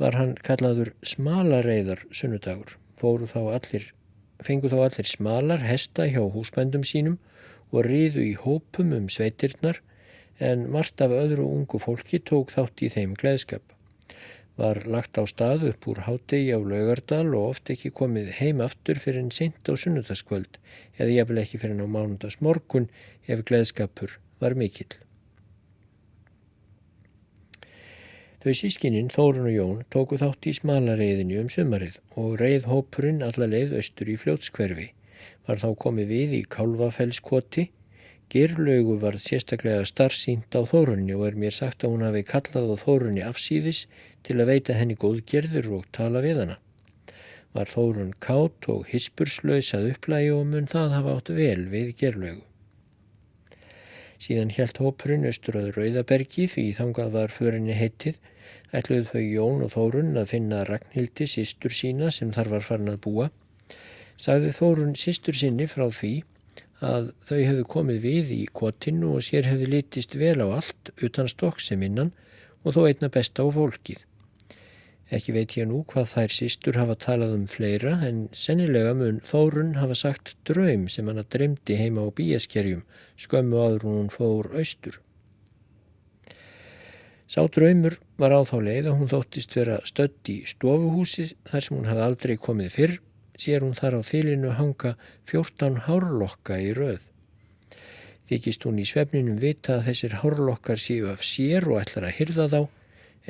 var 0.00 0.16
hann 0.16 0.34
kallaður 0.46 0.94
smalareiðar 1.04 2.04
sunnudagur. 2.14 2.76
Fóru 2.98 3.28
þá 3.28 3.40
allir, 3.58 3.90
fengu 4.44 4.70
þá 4.72 4.78
allir 4.86 5.08
smalar 5.10 5.66
hesta 5.66 6.06
hjá 6.08 6.22
húsbændum 6.24 6.86
sínum 6.88 7.18
og 7.68 7.84
riðu 7.84 8.24
í 8.24 8.32
hópum 8.38 8.94
um 8.96 9.10
sveitirnar 9.12 9.82
en 10.38 10.68
margt 10.70 11.02
af 11.04 11.14
öðru 11.14 11.46
ungu 11.46 11.80
fólki 11.82 12.20
tók 12.30 12.52
þátt 12.54 12.84
í 12.86 12.90
þeim 12.94 13.16
gleðskap. 13.18 13.64
Var 14.58 14.80
lagt 14.90 15.18
á 15.18 15.22
stað 15.30 15.68
upp 15.70 15.86
úr 15.90 16.00
hátegi 16.06 16.50
á 16.50 16.58
laugardal 16.58 17.28
og 17.38 17.52
oft 17.54 17.70
ekki 17.70 17.92
komið 17.94 18.32
heim 18.40 18.62
aftur 18.64 18.98
fyrir 18.98 19.22
en 19.22 19.34
sent 19.34 19.70
á 19.70 19.74
sunnudagskvöld 19.78 20.58
eða 20.98 21.12
jafnvel 21.14 21.42
ekki 21.44 21.60
fyrir 21.62 21.76
en 21.76 21.86
á 21.86 21.94
mánundagsmorgun 21.94 22.88
ef 23.30 23.44
gleðskapur 23.46 24.18
var 24.42 24.58
mikill. 24.58 24.98
Þau 28.38 28.52
sískininn, 28.54 29.10
Þórun 29.10 29.48
og 29.50 29.54
Jón, 29.54 29.78
tóku 29.90 30.18
þátt 30.18 30.46
í 30.46 30.52
smalareiðinu 30.54 31.40
um 31.42 31.48
sumarið 31.50 31.96
og 32.18 32.36
reið 32.38 32.68
hópurinn 32.70 33.24
alla 33.26 33.48
leið 33.50 33.74
austur 33.80 34.10
í 34.10 34.14
fljótskverfi. 34.18 34.92
Var 35.46 35.58
þá 35.58 35.70
komið 35.82 36.12
við 36.14 36.36
í 36.38 36.42
Kálvafellskoti 36.46 37.66
Girlaugu 38.28 38.98
var 39.00 39.14
sérstaklega 39.24 39.86
starfsýnt 39.88 40.52
á 40.52 40.60
Þórunni 40.68 41.14
og 41.16 41.22
er 41.30 41.36
mér 41.40 41.54
sagt 41.56 41.84
að 41.86 41.94
hún 41.94 42.02
hafi 42.04 42.20
kallað 42.28 42.66
á 42.68 42.76
Þórunni 42.76 43.22
afsýðis 43.24 43.86
til 44.28 44.36
að 44.36 44.50
veita 44.50 44.76
henni 44.76 44.96
góðgerður 45.00 45.70
og 45.78 45.86
tala 45.96 46.20
við 46.20 46.42
hana. 46.42 46.58
Var 47.56 47.72
Þórun 47.72 48.12
kátt 48.20 48.68
og 48.68 48.84
hispurslaus 48.92 49.72
að 49.80 49.88
upplægi 49.94 50.30
og 50.36 50.44
mun 50.52 50.68
það 50.68 50.94
hafa 50.98 51.16
átt 51.16 51.32
vel 51.40 51.64
við 51.72 51.96
Girlaugu. 52.02 52.44
Síðan 54.20 54.52
helt 54.60 54.84
hópurinn 54.84 55.24
austur 55.24 55.56
að 55.56 55.72
Rauðabergi 55.78 56.48
því 56.52 56.68
þangað 56.76 57.12
var 57.16 57.32
förinni 57.32 57.80
heitið, 57.80 58.18
ætluð 58.76 59.12
þau 59.14 59.22
Jón 59.24 59.64
og 59.64 59.72
Þórun 59.72 60.16
að 60.20 60.32
finna 60.36 60.64
Ragnhildi 60.68 61.32
sístur 61.32 61.72
sína 61.72 62.12
sem 62.12 62.36
þar 62.36 62.58
var 62.58 62.72
farin 62.72 62.92
að 62.92 63.04
búa. 63.08 63.30
Sagði 64.20 64.52
Þórun 64.58 64.98
sístur 65.00 65.38
sinni 65.38 65.64
frá 65.70 65.86
því 65.88 66.18
að 66.84 67.10
þau 67.26 67.38
hefðu 67.38 67.64
komið 67.72 68.04
við 68.04 68.30
í 68.34 68.42
kvotinu 68.54 69.14
og 69.16 69.24
sér 69.26 69.48
hefðu 69.50 69.70
litist 69.72 70.14
vel 70.18 70.38
á 70.44 70.46
allt 70.60 70.92
utan 71.02 71.30
stokk 71.30 71.60
sem 71.62 71.82
innan 71.82 72.12
og 72.62 72.76
þó 72.76 72.84
einna 72.86 73.10
besta 73.10 73.42
á 73.42 73.48
fólkið. 73.50 74.04
Ekki 75.08 75.32
veit 75.32 75.54
ég 75.56 75.68
nú 75.70 75.80
hvað 75.88 76.10
þær 76.12 76.34
sístur 76.36 76.76
hafa 76.76 76.94
talað 77.00 77.34
um 77.38 77.44
fleira 77.48 77.94
en 78.04 78.26
sennilega 78.36 78.92
mun 78.94 79.22
Þórun 79.24 79.78
hafa 79.80 79.96
sagt 79.96 80.34
draum 80.44 80.84
sem 80.92 81.08
hann 81.08 81.22
að 81.22 81.30
dreymdi 81.32 81.78
heima 81.80 82.04
á 82.04 82.12
bíaskerjum 82.12 82.82
skömmu 83.16 83.56
áður 83.56 83.86
hún 83.88 84.10
fór 84.12 84.50
austur. 84.52 85.00
Sá 87.28 87.40
draumur 87.48 87.98
var 88.20 88.36
á 88.36 88.40
þá 88.44 88.56
leið 88.68 88.90
að 88.90 88.98
hún 89.00 89.10
þóttist 89.12 89.56
vera 89.56 89.80
stödd 89.88 90.32
í 90.32 90.38
stofuhúsi 90.48 91.30
þar 91.48 91.64
sem 91.64 91.76
hún 91.76 91.88
hafði 91.88 92.04
aldrei 92.04 92.36
komið 92.36 92.76
fyrr 92.76 92.94
sér 93.38 93.62
hún 93.64 93.76
þar 93.78 93.98
á 93.98 94.00
þylinu 94.02 94.56
hanga 94.58 94.96
fjórtán 95.28 95.78
hárlokka 95.86 96.58
í 96.60 96.72
rauð. 96.76 97.04
Þykist 98.28 98.66
hún 98.66 98.80
í 98.82 98.84
svefninum 98.88 99.38
vita 99.40 99.78
að 99.78 99.86
þessir 99.88 100.18
hárlokkar 100.22 100.80
séu 100.82 101.08
af 101.12 101.22
sér 101.24 101.64
og 101.70 101.80
ætlar 101.80 102.10
að 102.10 102.18
hyrða 102.18 102.48
þá 102.52 102.60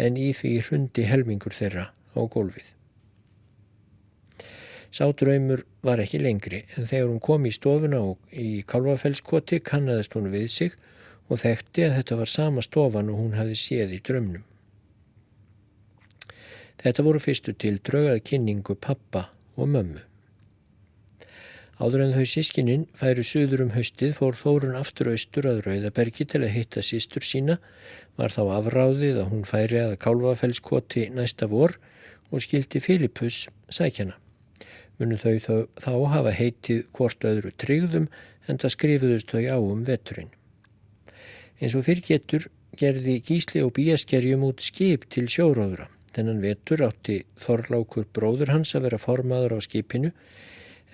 en 0.04 0.18
í 0.18 0.32
því 0.34 0.56
hrundi 0.66 1.06
helmingur 1.06 1.54
þeirra 1.54 1.90
á 1.92 2.20
gólfið. 2.26 2.74
Sá 4.90 5.04
draumur 5.12 5.62
var 5.84 6.00
ekki 6.00 6.18
lengri 6.22 6.64
en 6.74 6.88
þegar 6.88 7.10
hún 7.12 7.22
kom 7.22 7.46
í 7.46 7.54
stofuna 7.54 8.00
og 8.10 8.32
í 8.32 8.64
kalvafellskoti 8.66 9.60
kannadist 9.60 10.16
hún 10.16 10.30
við 10.32 10.48
sig 10.54 10.76
og 11.28 11.42
þekkti 11.44 11.84
að 11.84 11.96
þetta 11.98 12.20
var 12.22 12.32
sama 12.32 12.64
stofan 12.64 13.10
og 13.12 13.20
hún 13.20 13.36
hafi 13.36 13.58
séð 13.60 13.92
í 13.98 14.02
draumnum. 14.02 14.44
Þetta 16.78 17.04
voru 17.04 17.20
fyrstu 17.20 17.52
til 17.58 17.76
draugað 17.84 18.22
kynningu 18.30 18.78
pappa 18.80 19.28
og 19.58 19.74
mömmu. 19.74 20.04
Áður 21.78 22.02
en 22.02 22.14
þau 22.16 22.24
sískininn 22.26 22.86
færu 22.98 23.22
suður 23.22 23.60
um 23.66 23.74
haustið 23.76 24.16
fór 24.16 24.34
Þórun 24.34 24.78
aftur 24.78 25.12
austur 25.12 25.46
að 25.46 25.60
Rauðabergi 25.66 26.24
til 26.26 26.40
að 26.42 26.54
hitta 26.56 26.82
sístur 26.82 27.22
sína, 27.22 27.58
var 28.18 28.34
þá 28.34 28.42
afráðið 28.56 29.20
að 29.22 29.28
hún 29.30 29.44
færi 29.46 29.78
að 29.84 29.98
kálvafellskoti 30.02 31.04
næsta 31.14 31.46
vor 31.46 31.76
og 32.32 32.42
skildi 32.42 32.82
Filipus 32.82 33.44
sækjana. 33.70 34.16
Munu 34.98 35.20
þau 35.22 35.36
þá, 35.38 35.54
þá 35.78 35.92
hafa 36.16 36.32
heitið 36.34 36.80
hvort 36.98 37.28
öðru 37.30 37.54
tryggðum 37.62 38.08
en 38.50 38.58
það 38.58 38.74
skrifuðust 38.74 39.30
þau 39.30 39.44
á 39.46 39.58
um 39.62 39.84
veturinn. 39.86 40.32
Eins 41.62 41.78
og 41.78 41.86
fyrir 41.86 42.02
getur 42.06 42.48
gerði 42.78 43.20
Gísli 43.22 43.62
og 43.62 43.76
Bíaskerjum 43.78 44.42
út 44.50 44.66
skip 44.66 45.06
til 45.14 45.28
sjóróðra. 45.30 45.86
Þennan 46.14 46.40
vetur 46.42 46.82
átti 46.86 47.18
Þorlákur 47.42 48.06
bróður 48.16 48.52
hans 48.54 48.74
að 48.76 48.86
vera 48.88 49.00
formaður 49.02 49.56
á 49.56 49.58
skipinu 49.64 50.12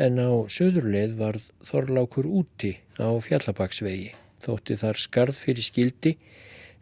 en 0.02 0.18
á 0.18 0.30
söðurleið 0.50 1.14
varð 1.20 1.50
Þorlákur 1.68 2.26
úti 2.26 2.72
á 2.98 3.08
Fjallabaksvegi. 3.22 4.10
Þótti 4.44 4.78
þar 4.80 5.00
skarð 5.00 5.38
fyrir 5.40 5.66
skildi 5.66 6.16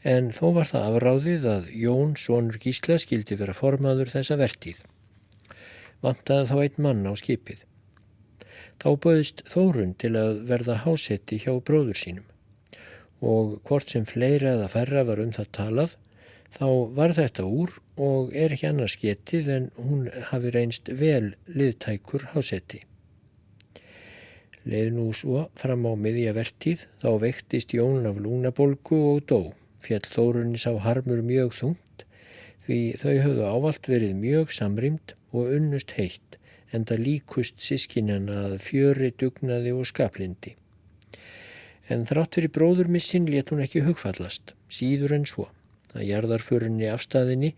en 0.02 0.32
þó 0.34 0.46
var 0.56 0.70
það 0.70 0.88
afráðið 0.88 1.46
að 1.46 1.68
Jón, 1.78 2.16
sonur 2.18 2.58
Gísla, 2.62 2.96
skildi 2.98 3.38
vera 3.38 3.54
formaður 3.54 4.10
þessa 4.16 4.38
vertíð. 4.40 4.80
Vantaði 6.02 6.48
þá 6.50 6.56
einn 6.64 6.82
mann 6.82 7.06
á 7.06 7.12
skipið. 7.14 7.62
Þá 8.82 8.88
böðist 9.04 9.44
Þórun 9.52 9.94
til 9.94 10.16
að 10.18 10.40
verða 10.48 10.80
hásetti 10.82 11.38
hjá 11.44 11.52
bróður 11.62 12.00
sínum 12.00 12.28
og 13.22 13.60
hvort 13.68 13.92
sem 13.94 14.04
fleira 14.08 14.56
eða 14.56 14.70
færra 14.72 15.04
var 15.06 15.20
um 15.22 15.30
það 15.34 15.50
talað 15.54 15.92
þá 16.56 16.66
var 16.96 17.14
þetta 17.16 17.44
úr 17.46 17.76
og 18.00 18.32
er 18.32 18.54
ekki 18.54 18.68
annars 18.70 18.96
getið 18.96 19.48
en 19.52 19.68
hún 19.76 20.06
hafi 20.30 20.50
reynst 20.54 20.88
vel 20.88 21.34
liðtækur 21.46 22.30
hásetti. 22.32 22.82
Leið 24.64 24.92
nú 24.94 25.08
svo 25.12 25.48
fram 25.58 25.84
á 25.84 25.92
miðja 25.98 26.32
vertíð 26.32 26.86
þá 27.02 27.08
veiktist 27.20 27.74
Jón 27.74 28.06
af 28.08 28.16
lúnabolgu 28.16 28.98
og 29.10 29.24
dó. 29.26 29.52
Fjall 29.82 30.06
Þórunni 30.06 30.60
sá 30.62 30.70
harmur 30.78 31.22
mjög 31.26 31.56
þungt 31.58 32.06
því 32.64 32.78
þau 33.02 33.14
höfðu 33.24 33.46
ávalt 33.50 33.88
verið 33.90 34.14
mjög 34.16 34.52
samrýmt 34.54 35.16
og 35.32 35.50
unnust 35.58 35.96
heitt 35.98 36.38
en 36.72 36.86
það 36.88 37.02
líkust 37.04 37.58
sískinana 37.60 38.46
að 38.46 38.60
fjöri, 38.62 39.10
dugnaði 39.12 39.74
og 39.76 39.88
skaplindi. 39.90 40.54
En 41.90 42.06
þrátt 42.08 42.38
fyrir 42.38 42.54
bróðurmissin 42.54 43.26
let 43.28 43.50
hún 43.52 43.60
ekki 43.60 43.82
hugfallast, 43.84 44.54
síður 44.70 45.18
en 45.18 45.26
svo 45.28 45.50
að 45.96 46.06
jarðarförinni 46.08 46.88
afstæðinni 46.90 47.52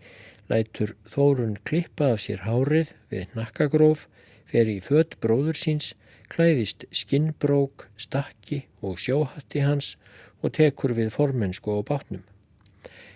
lætur 0.49 0.93
Þórun 1.09 1.57
klippa 1.65 2.11
af 2.13 2.23
sér 2.25 2.43
hárið 2.45 2.93
við 3.11 3.33
nakkagróf, 3.37 4.05
fer 4.45 4.69
í 4.69 4.77
fött 4.83 5.17
bróður 5.23 5.57
síns, 5.57 5.93
klæðist 6.29 6.85
skinnbrók, 6.93 7.87
stakki 7.97 8.65
og 8.81 8.99
sjóhatti 9.01 9.63
hans 9.65 9.95
og 10.41 10.53
tekur 10.57 10.93
við 10.97 11.11
formensku 11.15 11.73
á 11.73 11.81
bátnum. 11.85 12.23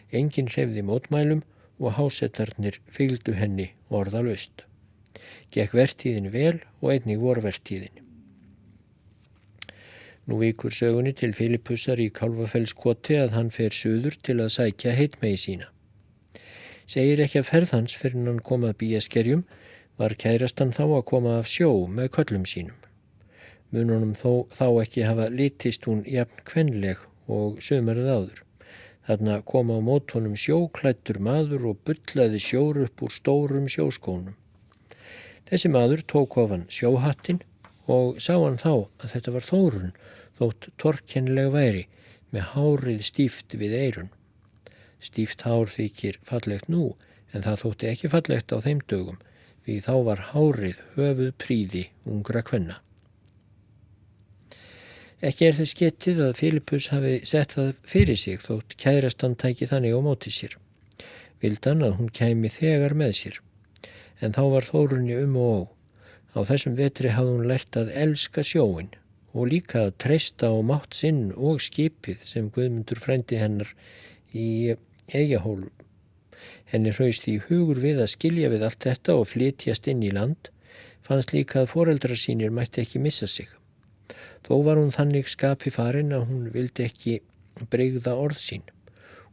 Engin 0.10 0.50
hrefði 0.50 0.84
mótmælum 0.86 1.44
og 1.80 1.96
hásettarnir 1.98 2.80
fylgdu 2.90 3.36
henni 3.38 3.72
orðalust. 3.90 4.66
Gekk 5.54 5.76
vertíðin 5.78 6.32
vel 6.34 6.60
og 6.82 6.94
einnig 6.96 7.22
vor 7.22 7.42
vertíðin. 7.46 8.09
Nú 10.30 10.38
vikur 10.38 10.70
sögunni 10.70 11.16
til 11.18 11.32
Filipussar 11.34 11.98
í 11.98 12.12
Kálvafellskoti 12.14 13.16
að 13.18 13.32
hann 13.34 13.48
fer 13.50 13.74
suður 13.74 14.14
til 14.22 14.36
að 14.44 14.52
sækja 14.54 14.92
heitmegi 14.94 15.40
sína. 15.42 15.70
Segir 16.86 17.24
ekki 17.24 17.40
að 17.40 17.48
ferð 17.48 17.72
hans 17.74 17.96
fyrir 17.98 18.28
hann 18.28 18.44
komað 18.46 18.76
bíaskerjum 18.84 19.42
var 19.98 20.14
kærastan 20.22 20.76
þá 20.76 20.84
að 20.86 21.08
koma 21.12 21.32
af 21.40 21.50
sjó 21.50 21.72
með 21.90 22.12
köllum 22.18 22.46
sínum. 22.52 22.78
Mununum 23.74 24.14
þó, 24.20 24.46
þá 24.54 24.68
ekki 24.84 25.08
hafa 25.08 25.26
litist 25.34 25.88
hún 25.90 26.04
jafn 26.06 26.46
kvenleg 26.46 27.02
og 27.26 27.58
sömarið 27.66 28.12
áður. 28.14 28.44
Þarna 29.10 29.40
kom 29.50 29.74
á 29.74 29.78
mótónum 29.82 30.38
sjóklættur 30.38 31.18
maður 31.26 31.72
og 31.72 31.82
byllaði 31.90 32.44
sjór 32.46 32.84
upp 32.86 33.02
úr 33.02 33.16
stórum 33.18 33.66
sjóskónum. 33.66 34.38
Þessi 35.50 35.74
maður 35.74 36.06
tók 36.06 36.38
of 36.38 36.54
hann 36.54 36.70
sjóhattinn 36.70 37.42
og 37.90 38.22
sá 38.22 38.36
hann 38.38 38.62
þá 38.62 38.86
að 39.02 39.10
þetta 39.16 39.36
var 39.40 39.50
þórun 39.50 39.92
þótt 40.40 40.70
torkenleg 40.80 41.52
væri 41.54 41.86
með 42.34 42.52
hárið 42.54 43.06
stíft 43.08 43.56
við 43.60 43.76
eirun. 43.76 44.12
Stíft 45.04 45.44
hár 45.48 45.72
þykir 45.72 46.20
fallegt 46.28 46.70
nú 46.72 46.94
en 47.34 47.44
það 47.46 47.64
þótti 47.64 47.90
ekki 47.90 48.12
fallegt 48.12 48.54
á 48.56 48.58
þeim 48.64 48.84
dögum 48.92 49.20
því 49.66 49.80
þá 49.86 49.96
var 50.08 50.22
hárið 50.32 50.80
höfuð 50.96 51.34
príði 51.42 51.84
ungra 52.08 52.44
kvenna. 52.46 52.80
Ekki 55.20 55.50
er 55.50 55.58
þess 55.58 55.76
getið 55.76 56.22
að 56.30 56.38
Filipus 56.40 56.88
hafi 56.94 57.18
sett 57.28 57.58
það 57.58 57.74
fyrir 57.92 58.20
sig 58.20 58.40
þótt 58.46 58.78
kærastan 58.80 59.36
tæki 59.36 59.68
þannig 59.68 59.98
á 59.98 60.02
móti 60.04 60.32
sér. 60.32 60.56
Vildan 61.44 61.84
að 61.84 61.98
hún 62.00 62.14
kæmi 62.16 62.52
þegar 62.52 62.96
með 62.96 63.12
sér. 63.18 63.42
En 64.24 64.32
þá 64.36 64.44
var 64.56 64.68
þórunni 64.68 65.20
um 65.20 65.36
og 65.40 65.52
ó. 65.52 65.60
Á 66.40 66.40
þessum 66.48 66.78
vetri 66.80 67.12
hafði 67.12 67.36
hún 67.36 67.52
lært 67.52 67.76
að 67.80 67.92
elska 68.00 68.46
sjóin 68.48 68.94
og 69.34 69.52
líka 69.52 69.90
treysta 70.02 70.50
á 70.50 70.58
mátt 70.66 70.96
sinn 70.98 71.30
og 71.36 71.62
skipið 71.62 72.24
sem 72.26 72.50
Guðmundur 72.54 73.02
frændi 73.02 73.38
hennar 73.42 73.74
í 74.34 74.76
eigahólum. 75.14 75.74
Henni 76.72 76.94
hraust 76.96 77.28
í 77.30 77.38
hugur 77.50 77.82
við 77.84 78.02
að 78.04 78.14
skilja 78.16 78.50
við 78.54 78.66
allt 78.66 78.86
þetta 78.88 79.18
og 79.20 79.30
flytjast 79.34 79.90
inn 79.92 80.04
í 80.06 80.12
land, 80.16 80.50
fannst 81.06 81.34
líka 81.34 81.64
að 81.64 81.72
foreldrar 81.74 82.20
sínir 82.20 82.54
mætti 82.54 82.84
ekki 82.84 83.02
missa 83.02 83.28
sig. 83.28 83.50
Þó 84.46 84.62
var 84.66 84.80
hún 84.82 84.94
þannig 84.96 85.30
skapi 85.30 85.74
farin 85.74 86.14
að 86.16 86.28
hún 86.30 86.50
vildi 86.54 86.86
ekki 86.86 87.20
breyða 87.70 88.16
orð 88.16 88.40
sín. 88.42 88.66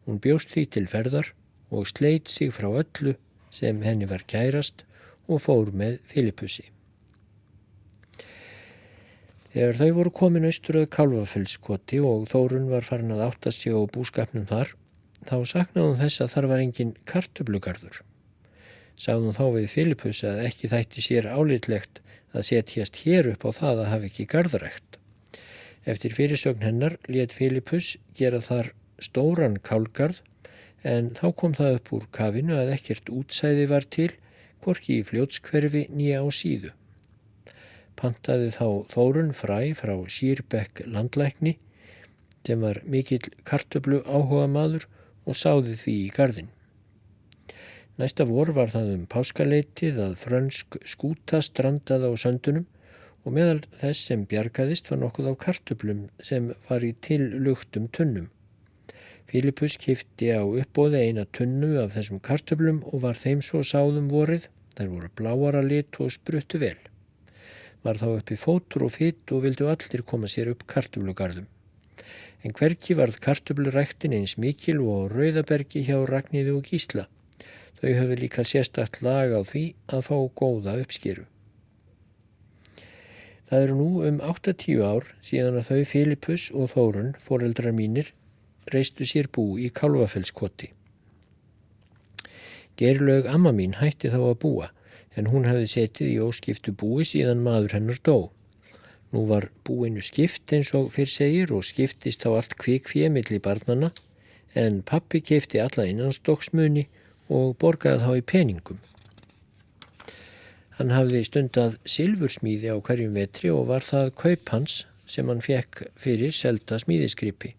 Hún 0.04 0.20
bjóst 0.22 0.52
því 0.52 0.64
til 0.74 0.86
ferðar 0.90 1.32
og 1.70 1.88
sleit 1.90 2.30
sig 2.32 2.52
frá 2.54 2.68
öllu 2.70 3.16
sem 3.50 3.82
henni 3.82 4.08
var 4.10 4.26
kærast 4.28 4.84
og 5.26 5.42
fór 5.46 5.72
með 5.74 6.00
Filipussi. 6.10 6.75
Þegar 9.56 9.78
þau 9.80 9.92
voru 9.96 10.10
komin 10.12 10.44
austur 10.44 10.76
að 10.76 10.90
Kálvafellskoti 10.92 11.98
og 12.04 12.26
Þórun 12.28 12.66
var 12.68 12.84
farin 12.84 13.14
að 13.14 13.22
áttast 13.24 13.62
sig 13.64 13.72
á 13.72 13.80
búskapnum 13.88 14.44
þar, 14.50 14.74
þá 15.24 15.36
saknaði 15.48 15.84
hún 15.86 15.96
þess 16.02 16.20
að 16.20 16.32
þar 16.34 16.48
var 16.50 16.64
engin 16.64 16.90
kartublugarður. 17.08 17.96
Sáðum 19.00 19.32
þá 19.32 19.42
við 19.56 19.70
Filipus 19.72 20.20
að 20.28 20.42
ekki 20.50 20.72
þætti 20.74 21.06
sér 21.06 21.30
álitlegt 21.32 22.02
að 22.36 22.46
setjast 22.50 23.00
hér 23.06 23.32
upp 23.32 23.48
á 23.48 23.50
það 23.62 23.82
að 23.86 23.92
hafa 23.94 24.10
ekki 24.12 24.30
garðrækt. 24.36 25.02
Eftir 25.88 26.20
fyrirsögn 26.20 26.68
hennar 26.68 27.00
let 27.08 27.32
Filipus 27.32 27.94
gera 28.12 28.44
þar 28.44 28.74
stóran 29.00 29.56
kálgarð 29.56 30.20
en 30.84 31.14
þá 31.16 31.30
kom 31.32 31.56
það 31.56 31.78
upp 31.80 31.94
úr 31.96 32.10
kafinu 32.12 32.60
að 32.60 32.76
ekkert 32.76 33.08
útsæði 33.08 33.70
var 33.72 33.88
til, 33.88 34.12
hvorki 34.60 35.00
í 35.00 35.06
fljótskverfi 35.14 35.88
nýja 35.96 36.20
á 36.20 36.28
síðu 36.28 36.76
pantaði 38.00 38.50
þá 38.54 38.66
Þórun 38.92 39.32
fræ 39.36 39.60
frá 39.78 39.94
Sýrbekk 40.16 40.84
landlækni 40.86 41.56
sem 42.46 42.62
var 42.62 42.78
mikill 42.86 43.32
kartöblu 43.48 44.02
áhuga 44.04 44.46
maður 44.50 44.86
og 45.26 45.38
sáði 45.38 45.74
því 45.80 45.96
í 46.04 46.12
gardin. 46.14 46.52
Næsta 47.98 48.26
vor 48.28 48.52
var 48.54 48.70
það 48.70 48.92
um 48.94 49.04
páskaleitið 49.10 49.98
að 50.04 50.16
frönsk 50.20 50.78
skúta 50.86 51.40
strandaði 51.42 52.12
á 52.12 52.14
söndunum 52.22 52.66
og 53.24 53.34
meðal 53.34 53.62
þess 53.80 54.06
sem 54.10 54.26
bjargaðist 54.30 54.90
var 54.92 55.00
nokkuð 55.02 55.32
á 55.32 55.34
kartöblum 55.46 56.02
sem 56.30 56.52
var 56.68 56.84
í 56.86 56.92
tillugtum 57.02 57.88
tunnum. 57.96 58.28
Filipus 59.26 59.74
kifti 59.82 60.28
á 60.30 60.44
uppbóði 60.46 61.08
eina 61.08 61.24
tunnu 61.34 61.72
af 61.82 61.96
þessum 61.96 62.20
kartöblum 62.22 62.84
og 62.92 63.00
var 63.08 63.18
þeim 63.18 63.42
svo 63.42 63.64
sáðum 63.66 64.12
vorið, 64.12 64.46
þær 64.76 64.92
voru 64.92 65.10
bláara 65.18 65.64
lit 65.66 65.98
og 65.98 66.12
spruttu 66.14 66.62
vel 66.62 66.78
var 67.86 68.00
þá 68.00 68.08
uppi 68.16 68.36
fótur 68.40 68.86
og 68.86 68.94
fytt 68.96 69.32
og 69.34 69.44
vildu 69.46 69.68
allir 69.70 70.02
koma 70.10 70.30
sér 70.30 70.50
upp 70.52 70.66
kartublugarðum. 70.70 71.46
En 72.44 72.54
hverki 72.54 72.96
varð 72.98 73.20
kartubluræktin 73.24 74.14
eins 74.16 74.36
mikil 74.42 74.82
og 74.84 75.14
rauðabergi 75.14 75.84
hjá 75.86 75.96
Ragníðu 76.10 76.58
og 76.58 76.68
Gísla. 76.70 77.06
Þau 77.80 77.88
höfðu 77.88 78.18
líka 78.20 78.44
sérstakt 78.46 79.00
lag 79.04 79.32
á 79.32 79.40
því 79.46 79.64
að 79.92 80.04
fá 80.08 80.16
góða 80.40 80.76
uppskeru. 80.82 81.26
Það 83.46 83.64
eru 83.64 83.74
nú 83.78 83.90
um 84.08 84.22
8-10 84.26 84.80
ár 84.82 85.10
síðan 85.22 85.60
að 85.60 85.68
þau 85.70 85.82
Filipus 85.86 86.46
og 86.50 86.72
Þórun, 86.72 87.12
foreldrar 87.22 87.74
mínir, 87.76 88.10
reistu 88.74 89.06
sér 89.06 89.28
bú 89.30 89.52
í 89.62 89.68
Kálvafellskoti. 89.70 90.72
Gerlaug 92.76 93.28
amma 93.30 93.54
mín 93.56 93.78
hætti 93.78 94.10
þá 94.12 94.18
að 94.18 94.40
búa 94.42 94.72
en 95.16 95.30
hún 95.32 95.46
hefði 95.48 95.68
setið 95.72 96.12
í 96.12 96.18
óskiptu 96.22 96.74
búi 96.76 97.06
síðan 97.08 97.44
maður 97.44 97.78
hennar 97.78 98.00
dó. 98.04 98.30
Nú 99.14 99.24
var 99.30 99.48
búinu 99.64 100.02
skipt 100.04 100.52
eins 100.52 100.72
og 100.76 100.90
fyrr 100.94 101.10
segir 101.10 101.52
og 101.56 101.64
skiptist 101.64 102.26
á 102.28 102.30
allt 102.36 102.56
kvikfið 102.60 103.12
millir 103.14 103.42
barnana 103.44 103.92
en 104.56 104.82
pappi 104.82 105.22
kefti 105.24 105.60
alla 105.62 105.86
innanstokksmunni 105.88 106.86
og 107.32 107.56
borgaði 107.62 108.02
þá 108.04 108.12
í 108.20 108.26
peningum. 108.32 108.82
Hann 110.76 110.92
hafði 110.92 111.22
stundað 111.24 111.78
silfursmíði 111.88 112.72
á 112.72 112.76
hverjum 112.76 113.16
vetri 113.16 113.48
og 113.52 113.70
var 113.70 113.84
það 113.84 114.12
kaup 114.20 114.52
hans 114.52 114.82
sem 115.08 115.28
hann 115.30 115.40
fekk 115.44 115.86
fyrir 115.96 116.34
selda 116.36 116.76
smíðiskripi. 116.82 117.54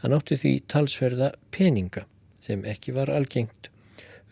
Hann 0.00 0.14
átti 0.16 0.38
því 0.40 0.54
talsverða 0.72 1.34
peninga 1.52 2.06
sem 2.44 2.64
ekki 2.68 2.94
var 2.96 3.12
algengt 3.12 3.68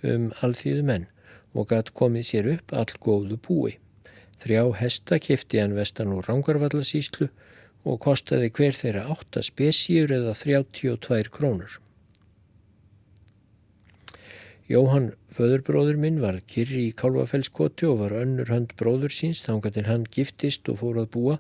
um 0.03 0.31
alþýðu 0.41 0.87
menn 0.89 1.09
og 1.55 1.69
gætt 1.73 1.93
komið 1.99 2.29
sér 2.29 2.51
upp 2.57 2.75
all 2.77 2.99
góðu 3.07 3.39
búi. 3.47 3.77
Þrjá 4.43 4.63
hesta 4.81 5.19
kifti 5.23 5.61
hann 5.63 5.77
vestan 5.77 6.13
úr 6.17 6.27
Rangarvallasíslu 6.27 7.29
og 7.85 8.01
kostaði 8.03 8.51
hver 8.57 8.75
þeirra 8.79 9.07
8 9.15 9.43
spesíur 9.47 10.13
eða 10.15 10.35
32 10.39 11.31
krónur. 11.35 11.79
Jóhann, 14.71 15.13
föðurbróður 15.35 15.99
minn, 16.01 16.21
var 16.23 16.39
kyrri 16.49 16.87
í 16.89 16.97
Kálvafellskoti 16.97 17.87
og 17.89 17.99
var 18.05 18.15
önnur 18.23 18.49
hönd 18.49 18.73
bróður 18.79 19.13
síns 19.13 19.43
þánga 19.45 19.73
til 19.75 19.85
hann 19.89 20.07
giftist 20.17 20.71
og 20.73 20.79
fór 20.81 21.03
að 21.03 21.11
búa. 21.17 21.39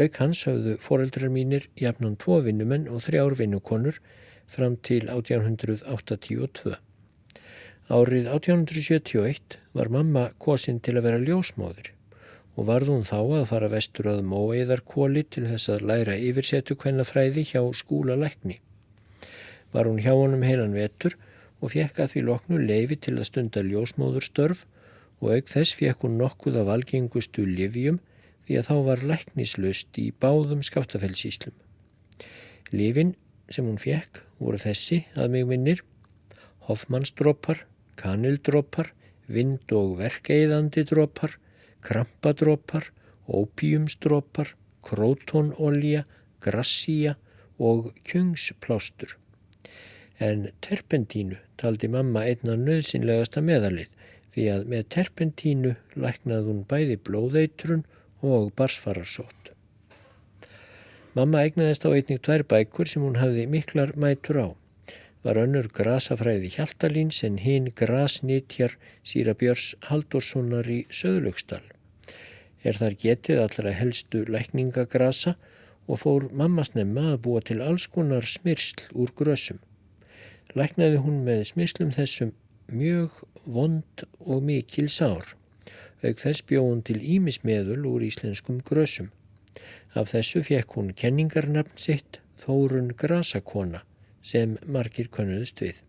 Auk 0.00 0.16
hans 0.22 0.42
hafðu 0.48 0.76
foreldrar 0.82 1.30
mínir 1.30 1.68
jafnan 1.78 2.16
tvo 2.18 2.40
vinnumenn 2.46 2.88
og 2.88 3.04
þrjár 3.06 3.36
vinnukonur 3.38 4.00
fram 4.50 4.78
til 4.82 5.06
1882. 5.12 6.78
Árið 7.90 8.28
1871 8.30 9.56
var 9.74 9.88
mamma 9.90 10.28
kosin 10.38 10.76
til 10.78 10.92
að 10.94 11.08
vera 11.08 11.22
ljósmáður 11.24 11.88
og 12.54 12.66
varð 12.68 12.90
hún 12.92 13.06
þá 13.08 13.16
að 13.18 13.48
fara 13.50 13.70
vestur 13.72 14.06
að 14.12 14.20
móeiðarkóli 14.30 15.24
til 15.26 15.48
þess 15.48 15.72
að 15.74 15.86
læra 15.90 16.14
yfirsetu 16.14 16.76
hvennafræði 16.78 17.42
hjá 17.48 17.64
skúla 17.74 18.14
lækni. 18.20 18.60
Var 19.74 19.90
hún 19.90 19.98
hjá 20.04 20.12
honum 20.14 20.44
heilan 20.46 20.76
vetur 20.76 21.16
og 21.58 21.72
fekk 21.72 21.98
að 22.04 22.12
því 22.12 22.22
loknu 22.28 22.60
leifi 22.62 23.00
til 23.08 23.16
að 23.16 23.26
stunda 23.26 23.64
ljósmóðurstörf 23.66 24.62
og 25.18 25.34
auk 25.34 25.50
þess 25.50 25.74
fekk 25.80 26.06
hún 26.06 26.14
nokkuð 26.20 26.60
af 26.62 26.70
algengustu 26.76 27.42
livjum 27.42 27.98
því 28.46 28.60
að 28.60 28.70
þá 28.70 28.76
var 28.86 29.02
læknislaust 29.10 29.98
í 29.98 30.12
báðum 30.14 30.62
skaftafellsíslum. 30.62 31.58
Livin 32.70 33.16
sem 33.50 33.66
hún 33.66 33.82
fekk 33.82 34.22
voru 34.38 34.62
þessi 34.62 35.02
að 35.18 35.34
mig 35.34 35.50
minnir 35.50 35.82
Hoffmannsdrópar, 36.70 37.64
kanildrópar, 38.00 38.92
vind- 39.28 39.76
og 39.76 39.98
verkeiðandi 40.00 40.86
drópar, 40.90 41.36
krampadrópar, 41.86 42.90
ópíumsdrópar, 43.28 44.56
krótónolja, 44.82 46.06
grassía 46.40 47.16
og 47.58 47.92
kjungsplástur 48.02 49.20
en 50.20 50.50
terpentínu 50.60 51.38
taldi 51.60 51.88
mamma 51.88 52.26
einna 52.28 52.56
nöðsynlegasta 52.60 53.40
meðalið 53.44 53.88
því 54.34 54.44
að 54.54 54.66
með 54.72 54.82
terpentínu 54.94 55.70
læknað 56.04 56.48
hún 56.50 56.60
bæði 56.68 56.98
blóðeitrun 57.06 57.86
og 58.20 58.50
barsfararsótt. 58.58 59.54
Mamma 61.16 61.42
egnaðist 61.48 61.86
á 61.88 61.90
einnig 61.90 62.20
tvær 62.26 62.44
bækur 62.52 62.90
sem 62.90 63.02
hún 63.02 63.18
hafði 63.18 63.46
miklar 63.50 63.94
mætur 63.96 64.42
á. 64.44 64.48
Var 65.24 65.40
önnur 65.42 65.68
grasafræði 65.76 66.52
Hjaltalíns 66.56 67.22
en 67.28 67.38
hinn 67.44 67.70
grasnitjar 67.76 68.76
síra 69.04 69.34
Björns 69.36 69.74
Haldurssonar 69.90 70.68
í 70.70 70.84
Söðlugsdal. 70.88 71.64
Er 72.64 72.76
þar 72.80 72.96
getið 73.04 73.42
allra 73.44 73.72
helstu 73.76 74.24
lækningagrasa 74.28 75.36
og 75.86 76.04
fór 76.04 76.30
mamma 76.32 76.64
snemma 76.64 77.10
að 77.14 77.22
búa 77.26 77.42
til 77.44 77.60
alls 77.64 77.88
konar 77.88 78.28
smyrsl 78.28 78.88
úr 78.94 79.12
grösum 79.16 79.60
læknaði 80.58 80.98
hún 81.04 81.20
með 81.26 81.44
smislum 81.52 81.92
þessum 81.94 82.32
mjög 82.74 83.20
vond 83.44 84.04
og 84.20 84.42
mikil 84.46 84.88
sár. 84.90 85.34
Auk 86.02 86.22
þess 86.22 86.44
bjóð 86.48 86.66
hún 86.66 86.82
til 86.86 86.98
ímismeðul 87.16 87.84
úr 87.92 88.06
íslenskum 88.06 88.60
grösum. 88.66 89.10
Af 89.94 90.12
þessu 90.14 90.42
fekk 90.46 90.78
hún 90.78 90.94
kenningarnafn 90.96 91.78
sitt 91.78 92.20
Þórun 92.40 92.94
Grasakona 92.96 93.84
sem 94.22 94.56
margir 94.66 95.08
könnuðust 95.12 95.62
við. 95.62 95.80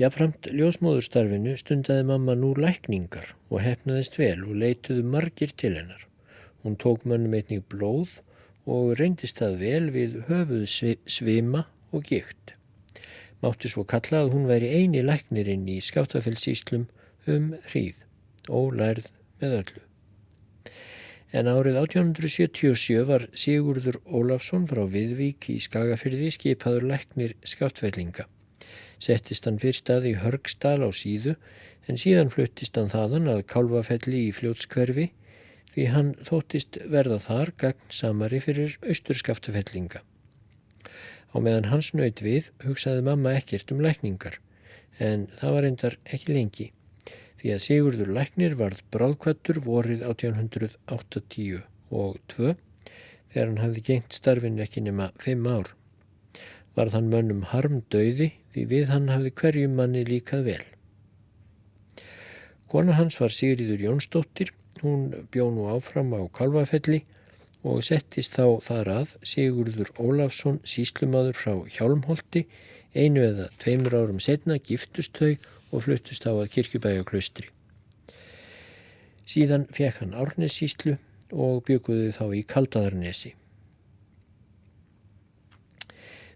Jáframt 0.00 0.46
ljósmóðurstarfinu 0.56 1.58
stundaði 1.60 2.06
mamma 2.08 2.32
nú 2.38 2.54
lækningar 2.56 3.34
og 3.50 3.60
hefnaðist 3.60 4.16
vel 4.16 4.46
og 4.46 4.54
leituðu 4.62 5.02
margir 5.04 5.52
til 5.52 5.74
hennar. 5.76 6.06
Hún 6.64 6.78
tók 6.80 7.04
mönnum 7.04 7.36
einnig 7.36 7.66
blóð 7.68 8.14
og 8.64 8.94
reyndist 9.00 9.42
það 9.42 9.58
vel 9.60 9.90
við 9.92 10.16
höfuð 10.30 10.96
svima 11.04 11.66
og 11.92 12.08
gikt. 12.08 12.54
Mátti 13.44 13.68
svo 13.72 13.84
kalla 13.88 14.24
að 14.24 14.34
hún 14.34 14.48
væri 14.48 14.72
eini 14.80 15.04
læknirinn 15.04 15.68
í 15.68 15.78
skáttafellsíslum 15.84 16.88
um 17.28 17.54
hríð, 17.68 18.00
ólærð 18.48 19.12
með 19.40 19.56
öllu. 19.60 19.89
En 21.30 21.46
árið 21.46 21.76
1877 21.78 23.04
var 23.06 23.28
Sigurður 23.38 24.00
Ólafsson 24.10 24.64
frá 24.66 24.82
Viðvík 24.90 25.46
í 25.52 25.60
Skagafyrði 25.62 26.32
skipaður 26.34 26.88
læknir 26.90 27.36
skáttfellinga. 27.46 28.26
Settist 28.98 29.46
hann 29.46 29.60
fyrst 29.62 29.92
að 29.94 30.08
í 30.10 30.14
Hörgsdal 30.18 30.82
á 30.82 30.90
síðu 30.90 31.36
en 31.86 32.00
síðan 32.02 32.32
fluttist 32.34 32.74
hann 32.76 32.90
þaðan 32.90 33.30
að 33.30 33.44
Kálvafelli 33.52 34.24
í 34.26 34.34
fljótskverfi 34.34 35.06
því 35.70 35.86
hann 35.94 36.10
þóttist 36.26 36.80
verða 36.90 37.20
þar 37.22 37.54
gagn 37.62 37.94
samari 37.94 38.42
fyrir 38.42 38.74
austurskaftafellinga. 38.82 40.02
Á 41.30 41.36
meðan 41.38 41.70
hans 41.70 41.92
nöyt 41.94 42.24
við 42.26 42.50
hugsaði 42.66 43.06
mamma 43.06 43.36
ekkert 43.38 43.70
um 43.70 43.86
lækningar 43.86 44.42
en 44.98 45.28
það 45.38 45.56
var 45.56 45.70
endar 45.70 45.98
ekki 46.10 46.34
lengi 46.34 46.72
því 47.40 47.52
að 47.54 47.62
Sigurður 47.64 48.10
læknir 48.16 48.56
varð 48.60 48.80
bráðkvættur 48.92 49.60
vorið 49.64 50.02
1880 50.04 51.62
og 51.90 52.18
2 52.32 52.50
þegar 53.32 53.46
hann 53.46 53.62
hafði 53.62 53.84
gengt 53.86 54.16
starfinu 54.16 54.64
ekki 54.64 54.82
nema 54.84 55.10
5 55.24 55.48
ár. 55.48 55.70
Varð 56.76 56.96
hann 56.98 57.08
mönnum 57.12 57.46
harm 57.52 57.80
döiði 57.92 58.32
því 58.52 58.66
við 58.72 58.92
hann 58.92 59.08
hafði 59.12 59.32
hverjum 59.40 59.78
manni 59.78 60.04
líkað 60.06 60.44
vel. 60.50 60.64
Kona 62.70 62.94
hans 62.98 63.16
var 63.18 63.32
Sigriður 63.34 63.80
Jónsdóttir, 63.82 64.52
hún 64.82 65.08
bjó 65.32 65.48
nú 65.50 65.66
áfram 65.72 66.12
á 66.14 66.22
Kalvafelli 66.36 67.00
og 67.66 67.82
settist 67.84 68.36
þá 68.36 68.60
þar 68.68 68.90
að 68.98 69.16
Sigurður 69.26 69.90
Ólafsson 70.00 70.60
síslumadur 70.64 71.36
frá 71.36 71.56
Hjálmholti 71.72 72.44
einu 72.94 73.24
eða 73.24 73.48
tveimur 73.60 73.96
árum 73.98 74.22
setna 74.22 74.56
giftust 74.58 75.18
þau 75.18 75.34
og 75.70 75.84
fluttust 75.86 76.26
á 76.26 76.32
að 76.32 76.50
kirkjubæjaklaustri. 76.56 77.48
Síðan 79.30 79.68
fekk 79.70 80.02
hann 80.02 80.16
Árnessíslu 80.18 80.96
og 81.30 81.62
bygguðu 81.68 82.10
þá 82.16 82.24
í 82.34 82.42
Kaldaðarnesi. 82.50 83.34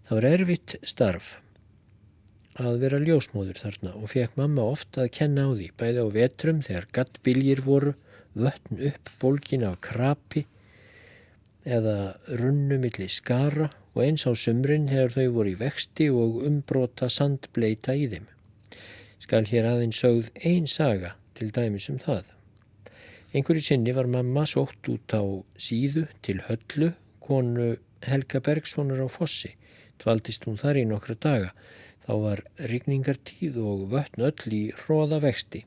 Það 0.05 0.19
var 0.19 0.27
erfitt 0.29 0.75
starf 0.85 1.33
að 2.61 2.77
vera 2.85 3.01
ljósmóður 3.01 3.59
þarna 3.59 3.95
og 3.99 4.11
fekk 4.13 4.37
mamma 4.39 4.63
ofta 4.71 5.03
að 5.03 5.15
kenna 5.17 5.47
á 5.49 5.51
því, 5.51 5.69
bæði 5.75 6.03
á 6.05 6.07
vetrum 6.13 6.61
þegar 6.63 6.85
gattbiljir 6.95 7.63
voru, 7.65 7.95
vötn 8.35 8.79
upp 8.91 9.11
bólkin 9.19 9.65
af 9.67 9.81
krapi 9.83 10.45
eða 11.65 12.15
runnu 12.39 12.77
milli 12.79 13.09
skara 13.11 13.71
og 13.95 14.03
eins 14.05 14.27
á 14.29 14.31
sumrin 14.37 14.87
þegar 14.91 15.17
þau 15.17 15.35
voru 15.39 15.51
í 15.55 15.59
vexti 15.59 16.07
og 16.13 16.39
umbrota 16.47 17.09
sandbleita 17.11 17.95
í 17.97 18.07
þeim. 18.13 18.29
Skal 19.19 19.45
hér 19.49 19.67
aðeins 19.69 19.99
sögð 20.01 20.31
ein 20.45 20.67
saga 20.67 21.15
til 21.37 21.51
dæmis 21.55 21.89
um 21.91 21.99
það. 22.01 22.25
Einhverju 23.35 23.65
sinni 23.67 23.91
var 23.95 24.07
mamma 24.07 24.45
sótt 24.47 24.87
út 24.91 25.11
á 25.11 25.23
síðu 25.59 26.05
til 26.23 26.39
höllu, 26.47 26.93
konu 27.19 27.75
Helga 28.05 28.39
Bergssonar 28.39 29.01
á 29.03 29.09
fossi. 29.11 29.55
Tvaldist 29.99 30.45
hún 30.47 30.59
þar 30.61 30.79
í 30.79 30.85
nokkra 30.87 31.15
daga. 31.19 31.49
Þá 32.05 32.13
var 32.21 32.43
rigningartíð 32.71 33.57
og 33.59 33.87
vötn 33.91 34.27
öll 34.29 34.53
í 34.53 34.61
hróða 34.83 35.19
vexti. 35.23 35.65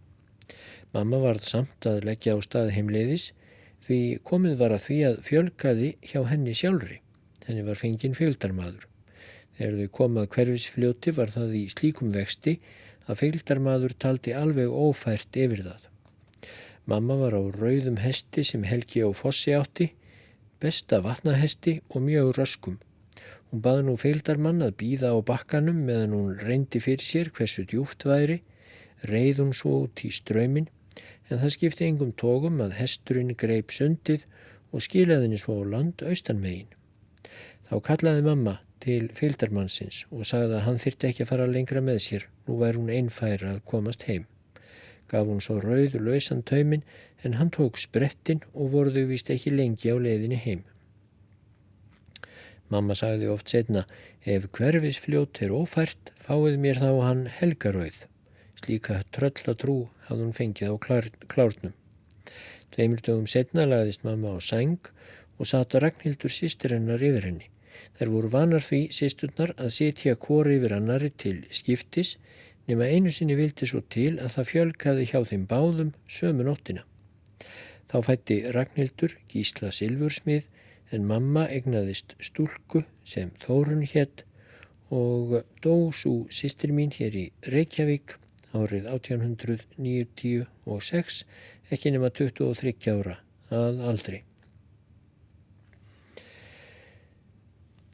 Mamma 0.95 1.21
varð 1.21 1.45
samt 1.45 1.89
að 1.89 2.07
leggja 2.09 2.37
á 2.37 2.41
stað 2.41 2.73
heimleiðis 2.77 3.33
því 3.85 4.01
komið 4.31 4.55
var 4.63 4.75
að 4.77 4.85
því 4.87 4.99
að 5.09 5.21
fjölkaði 5.29 5.91
hjá 6.09 6.21
henni 6.31 6.55
sjálfri. 6.57 7.01
Henni 7.49 7.65
var 7.67 7.81
fenginn 7.81 8.17
fylgdarmadur. 8.17 8.87
Þegar 9.59 9.77
þau 9.81 9.95
komað 9.99 10.31
hverfisfljóti 10.37 11.15
var 11.17 11.35
það 11.35 11.57
í 11.59 11.65
slíkum 11.75 12.13
vexti 12.15 12.61
að 13.09 13.23
fylgdarmadur 13.23 13.95
taldi 14.05 14.35
alveg 14.37 14.69
ófært 14.69 15.37
yfir 15.41 15.65
það. 15.65 15.87
Mamma 16.89 17.17
var 17.21 17.37
á 17.37 17.43
rauðum 17.53 17.99
hesti 18.01 18.45
sem 18.45 18.65
Helgi 18.69 19.03
á 19.05 19.11
fossi 19.17 19.55
átti, 19.57 19.91
besta 20.61 21.01
vatnahesti 21.05 21.79
og 21.89 22.05
mjög 22.05 22.37
röskum. 22.39 22.79
Hún 23.49 23.65
baði 23.65 23.85
nú 23.87 23.97
feildarmann 24.01 24.65
að 24.65 24.77
býða 24.83 25.13
á 25.17 25.19
bakkanum 25.25 25.83
meðan 25.89 26.17
hún 26.17 26.37
reyndi 26.41 26.81
fyrir 26.85 27.05
sér 27.05 27.31
hversu 27.33 27.65
djúft 27.69 28.05
væri, 28.09 28.43
reið 29.09 29.43
hún 29.43 29.55
svo 29.57 29.85
út 29.87 30.05
í 30.05 30.13
ströymin, 30.13 30.69
en 31.29 31.41
það 31.41 31.55
skipti 31.57 31.89
engum 31.89 32.13
tókum 32.13 32.61
að 32.65 32.77
hesturinn 32.81 33.37
greip 33.41 33.73
sundið 33.73 34.25
og 34.73 34.85
skilaði 34.85 35.29
henni 35.29 35.41
svo 35.41 35.63
land 35.65 36.05
austanmegin. 36.05 36.69
Þá 37.69 37.75
kallaði 37.85 38.25
mamma 38.25 38.59
til 38.85 39.11
feildarmannsins 39.19 40.05
og 40.11 40.27
sagði 40.29 40.59
að 40.59 40.65
hann 40.67 40.81
þyrti 40.83 41.09
ekki 41.09 41.25
að 41.25 41.31
fara 41.33 41.47
lengra 41.51 41.83
með 41.85 42.01
sér, 42.05 42.27
nú 42.47 42.59
væri 42.63 42.81
hún 42.81 42.93
einfæra 42.95 43.55
að 43.55 43.63
komast 43.73 44.07
heim. 44.09 44.27
Gaf 45.09 45.29
hún 45.29 45.41
svo 45.45 45.59
rauðu 45.63 46.01
lausan 46.05 46.43
taumin 46.47 46.85
en 47.25 47.39
hann 47.39 47.53
tók 47.55 47.81
sprettin 47.81 48.43
og 48.53 48.75
voruðu 48.75 49.07
vist 49.09 49.31
ekki 49.33 49.55
lengi 49.55 49.89
á 49.89 49.97
leiðinni 49.97 50.41
heim. 50.43 50.63
Mamma 52.69 52.93
sagði 52.99 53.31
oft 53.33 53.49
setna, 53.49 53.87
ef 54.29 54.45
hverfisfljót 54.53 55.41
er 55.45 55.55
ófært, 55.57 56.13
fáið 56.21 56.59
mér 56.61 56.81
þá 56.83 56.91
hann 57.07 57.23
helgarauð. 57.39 58.03
Slíka 58.61 59.01
tröllatrú 59.15 59.79
hafði 60.09 60.27
hún 60.27 60.37
fengið 60.37 60.75
á 60.75 60.77
klár, 60.85 61.09
klárnum. 61.33 61.73
Tveimur 62.75 63.01
dögum 63.01 63.29
setna 63.31 63.65
lagðist 63.65 64.05
mamma 64.05 64.35
á 64.37 64.39
sæng 64.45 64.93
og 65.39 65.49
sata 65.49 65.81
Ragnhildur 65.81 66.33
sýstir 66.35 66.75
hennar 66.77 67.01
yfir 67.01 67.25
henni. 67.31 67.49
Þær 67.99 68.13
voru 68.15 68.31
vanar 68.33 68.65
því 68.65 68.81
sýsturnar 68.99 69.55
að 69.57 69.75
sitja 69.79 70.17
kóri 70.21 70.59
yfir 70.59 70.77
annari 70.77 71.11
til 71.25 71.39
skiptis 71.51 72.17
nema 72.69 72.91
einu 72.93 73.11
sinni 73.15 73.37
vildi 73.39 73.69
svo 73.69 73.81
til 73.95 74.13
að 74.21 74.35
það 74.37 74.51
fjölkaði 74.53 75.09
hjá 75.11 75.21
þeim 75.31 75.45
báðum 75.51 75.91
sömu 76.19 76.43
nóttina. 76.49 76.83
Þá 77.89 77.99
fætti 78.05 78.37
Ragnhildur 78.53 79.17
Gísla 79.33 79.73
Silfursmið 79.73 80.49
en 80.93 81.09
mamma 81.09 81.47
egnaðist 81.53 82.17
stúlku 82.21 82.85
sem 83.05 83.31
Þórun 83.45 83.85
hétt 83.89 84.25
og 84.95 85.43
dó 85.65 85.93
svo 85.93 86.27
sýstir 86.33 86.73
mín 86.77 86.93
hér 86.97 87.17
í 87.17 87.33
Reykjavík 87.55 88.17
árið 88.57 88.85
1896 88.95 91.25
ekki 91.73 91.91
nema 91.93 92.09
23 92.13 92.93
ára 92.95 93.17
að 93.53 93.81
aldri. 93.93 94.19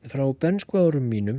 Frá 0.05 0.25
bernsku 0.37 0.77
árum 0.77 1.07
mínum 1.09 1.39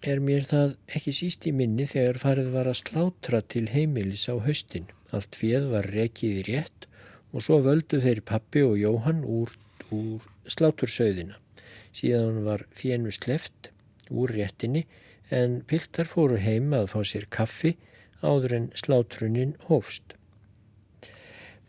er 0.00 0.20
mér 0.24 0.46
það 0.48 0.70
ekki 0.96 1.12
síst 1.12 1.46
í 1.48 1.50
minni 1.52 1.84
þegar 1.90 2.18
farið 2.22 2.46
var 2.54 2.68
að 2.70 2.78
slátra 2.80 3.40
til 3.54 3.66
heimilis 3.68 4.22
á 4.32 4.34
haustin. 4.46 4.86
Allt 5.12 5.36
fjöð 5.36 5.66
var 5.74 5.88
rekið 5.92 6.38
í 6.40 6.44
rétt 6.46 6.86
og 7.34 7.44
svo 7.44 7.58
völdu 7.66 8.00
þeir 8.00 8.22
pappi 8.30 8.62
og 8.64 8.78
Jóhann 8.80 9.20
úr, 9.28 9.52
úr 9.92 10.24
slátursauðina. 10.48 11.36
Síðan 11.92 12.40
var 12.46 12.64
fjennu 12.78 13.12
sleft 13.12 13.68
úr 14.08 14.32
réttinni 14.38 14.86
en 15.28 15.60
piltar 15.68 16.08
fóru 16.08 16.40
heima 16.40 16.80
að 16.86 16.94
fá 16.94 17.04
sér 17.12 17.28
kaffi 17.28 17.74
áður 18.24 18.56
en 18.62 18.70
slátrunin 18.72 19.52
hófst. 19.68 20.16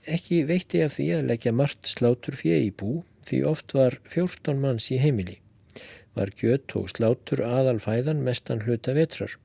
Ekki 0.08 0.46
veitti 0.48 0.86
af 0.88 0.96
því 0.96 1.12
að 1.18 1.30
leggja 1.34 1.52
margt 1.52 1.92
slátur 1.98 2.40
fjö 2.40 2.64
í 2.64 2.72
bú 2.72 3.04
því 3.28 3.44
oft 3.52 3.76
var 3.76 4.00
14 4.08 4.64
manns 4.64 4.88
í 4.96 5.04
heimili. 5.04 5.42
Var 6.18 6.32
gött 6.40 6.76
og 6.80 6.90
slátur 6.94 7.44
aðalfæðan 7.46 8.24
mestan 8.26 8.64
hluta 8.66 8.96
vetrar. 8.98 9.36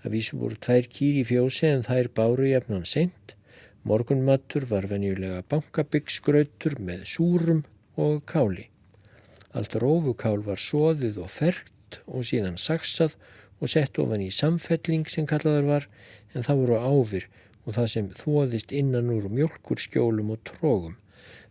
Að 0.00 0.16
vísu 0.16 0.38
voru 0.40 0.56
tvær 0.56 0.88
kýr 0.88 1.20
í 1.20 1.26
fjósi 1.28 1.68
en 1.68 1.84
þær 1.84 2.08
báru 2.16 2.48
jafnan 2.48 2.86
sent. 2.88 3.34
Morgunmattur 3.84 4.66
var 4.68 4.88
venjulega 4.88 5.42
bankabyggsgrautur 5.52 6.78
með 6.84 7.04
súrum 7.08 7.64
og 8.00 8.24
káli. 8.28 8.68
Allt 9.56 9.76
rófukál 9.82 10.40
var 10.46 10.60
soðið 10.60 11.20
og 11.24 11.30
fergt 11.32 12.00
og 12.06 12.24
síðan 12.28 12.58
saksað 12.60 13.16
og 13.60 13.72
sett 13.72 13.98
ofan 14.00 14.24
í 14.24 14.30
samfelling 14.32 15.08
sem 15.10 15.26
kallaður 15.28 15.68
var 15.68 15.88
en 16.34 16.46
það 16.46 16.62
voru 16.62 16.78
áfyr 16.80 17.26
og 17.66 17.76
það 17.76 17.90
sem 17.94 18.12
þóðist 18.20 18.72
innan 18.76 19.12
úr 19.12 19.28
mjölkur 19.32 19.82
skjólum 19.82 20.32
og 20.34 20.44
trógum. 20.48 20.96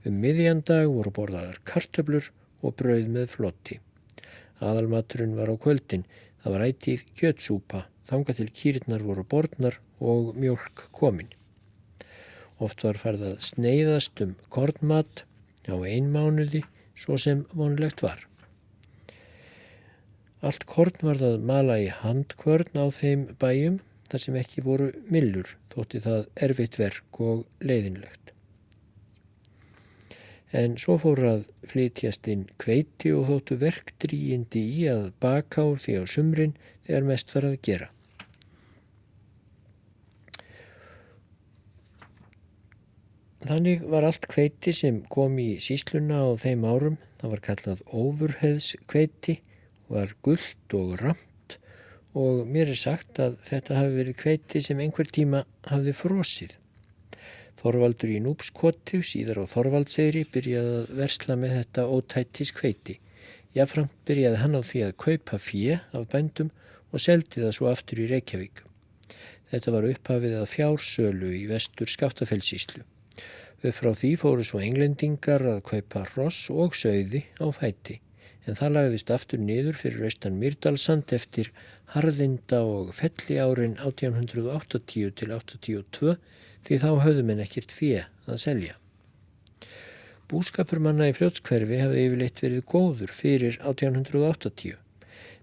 Um 0.07 0.17
miðjandag 0.23 0.87
voru 0.89 1.13
borðaðar 1.13 1.59
kartöblur 1.67 2.31
og 2.63 2.75
brauð 2.79 3.11
með 3.13 3.29
flotti. 3.35 3.79
Aðalmaturinn 4.59 5.35
var 5.39 5.51
á 5.51 5.55
kvöldin, 5.55 6.05
það 6.43 6.55
var 6.55 6.65
ætið 6.67 7.03
kjötsúpa, 7.19 7.83
þanga 8.09 8.35
til 8.37 8.49
kýrnar 8.61 9.05
voru 9.07 9.23
borðnar 9.23 9.79
og 9.99 10.33
mjölk 10.39 10.87
komin. 10.95 11.29
Oft 12.59 12.83
var 12.83 12.99
farið 12.99 13.27
að 13.29 13.43
sneiðast 13.47 14.19
um 14.25 14.33
kornmat 14.51 15.23
á 15.71 15.75
einmánuði 15.79 16.65
svo 16.99 17.15
sem 17.19 17.45
vonlegt 17.55 18.03
var. 18.03 18.25
Allt 20.43 20.65
korn 20.67 20.99
var 21.03 21.19
það 21.19 21.45
mala 21.47 21.77
í 21.83 21.87
handkvörn 21.91 22.79
á 22.79 22.85
þeim 22.95 23.25
bæjum 23.39 23.79
þar 24.09 24.23
sem 24.23 24.37
ekki 24.39 24.63
voru 24.65 24.89
millur 25.11 25.55
þótti 25.73 26.03
það 26.05 26.27
erfitt 26.47 26.77
verk 26.79 27.19
og 27.23 27.45
leiðinlegt. 27.59 28.33
En 30.49 30.79
svo 30.81 30.95
fór 30.97 31.19
að 31.29 31.41
flytjast 31.69 32.25
inn 32.31 32.47
kveiti 32.57 33.11
og 33.13 33.27
þóttu 33.29 33.59
verkdrýjindi 33.61 34.63
í 34.81 34.87
að 34.89 35.11
baka 35.21 35.65
úr 35.69 35.81
því 35.83 35.97
á 36.01 36.03
sumrin 36.09 36.55
þegar 36.87 37.09
mest 37.11 37.33
var 37.35 37.45
að 37.51 37.57
gera. 37.67 37.89
Þannig 43.39 43.85
var 43.87 44.03
allt 44.03 44.25
kveiti 44.27 44.73
sem 44.75 44.99
kom 45.07 45.37
í 45.39 45.51
sísluna 45.63 46.25
á 46.25 46.29
þeim 46.41 46.65
árum, 46.67 46.97
það 47.21 47.31
var 47.35 47.43
kallað 47.45 47.83
overheðskveiti, 48.01 49.37
var 49.87 50.11
gullt 50.25 50.75
og 50.75 50.97
ramt 50.99 51.55
og 52.19 52.43
mér 52.49 52.73
er 52.73 52.79
sagt 52.79 53.21
að 53.21 53.37
þetta 53.47 53.77
hafi 53.79 53.95
verið 53.95 54.17
kveiti 54.19 54.61
sem 54.65 54.81
einhver 54.81 55.07
tíma 55.13 55.45
hafði 55.69 55.93
frosið. 55.95 56.58
Þorvaldur 57.59 58.13
í 58.13 58.19
Núpskoti, 58.23 59.01
síðar 59.03 59.41
á 59.43 59.51
Þorvaldsegri, 59.51 60.23
byrjaði 60.31 60.73
að 60.79 60.91
versla 61.01 61.37
með 61.39 61.55
þetta 61.57 61.85
ótættis 61.91 62.53
kveiti. 62.55 62.95
Jáframt 63.57 63.93
byrjaði 64.07 64.41
hann 64.43 64.55
á 64.55 64.61
því 64.63 64.83
að 64.87 64.97
kaupa 65.03 65.39
fjö 65.43 65.79
af 65.91 66.09
bændum 66.13 66.51
og 66.93 67.03
seldi 67.03 67.43
það 67.43 67.55
svo 67.57 67.69
aftur 67.71 68.03
í 68.03 68.09
Reykjavík. 68.13 68.63
Þetta 69.51 69.73
var 69.75 69.87
upphafið 69.89 70.35
að 70.39 70.51
fjársölu 70.53 71.31
í 71.35 71.45
vestur 71.49 71.89
Skaftafellsíslu. 71.89 72.85
Upp 73.59 73.75
frá 73.75 73.91
því 73.91 74.13
fóru 74.21 74.45
svo 74.47 74.61
englendingar 74.63 75.43
að 75.55 75.65
kaupa 75.73 76.05
ross 76.13 76.45
og 76.53 76.77
sögði 76.79 77.25
á 77.43 77.49
fæti 77.51 77.99
en 78.49 78.57
það 78.57 78.75
lagðist 78.75 79.11
aftur 79.13 79.41
niður 79.43 79.77
fyrir 79.77 80.05
austan 80.07 80.39
Myrdalsand 80.41 81.13
eftir 81.15 81.51
harðinda 81.93 82.61
og 82.65 82.93
felli 82.97 83.37
árin 83.41 83.75
1880 83.77 85.13
til 85.19 85.33
82 85.35 86.15
því 86.67 86.81
þá 86.83 86.89
höfðum 87.05 87.33
en 87.33 87.43
ekkert 87.45 87.73
fjö 87.75 88.03
að 88.29 88.41
selja. 88.43 88.75
Búskapur 90.29 90.81
manna 90.83 91.07
í 91.09 91.15
fljótskverfi 91.17 91.79
hafði 91.81 92.05
yfirleitt 92.05 92.43
verið 92.43 92.65
góður 92.69 93.13
fyrir 93.17 93.55
1880 93.63 94.77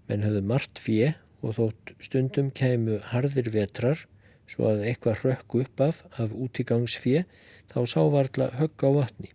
menn 0.06 0.22
höfðu 0.22 0.42
margt 0.46 0.78
fjö 0.82 1.14
og 1.42 1.56
þótt 1.58 1.94
stundum 2.02 2.52
kæmu 2.54 3.00
harðir 3.12 3.50
vetrar 3.54 4.04
svo 4.50 4.68
að 4.70 4.84
eitthvað 4.90 5.24
rökk 5.24 5.56
upp 5.62 5.82
af 5.88 6.02
af 6.22 6.34
útigangsfjö 6.34 7.24
þá 7.72 7.78
sá 7.90 8.00
varla 8.14 8.50
högg 8.60 8.86
á 8.86 8.90
vatni. 9.00 9.32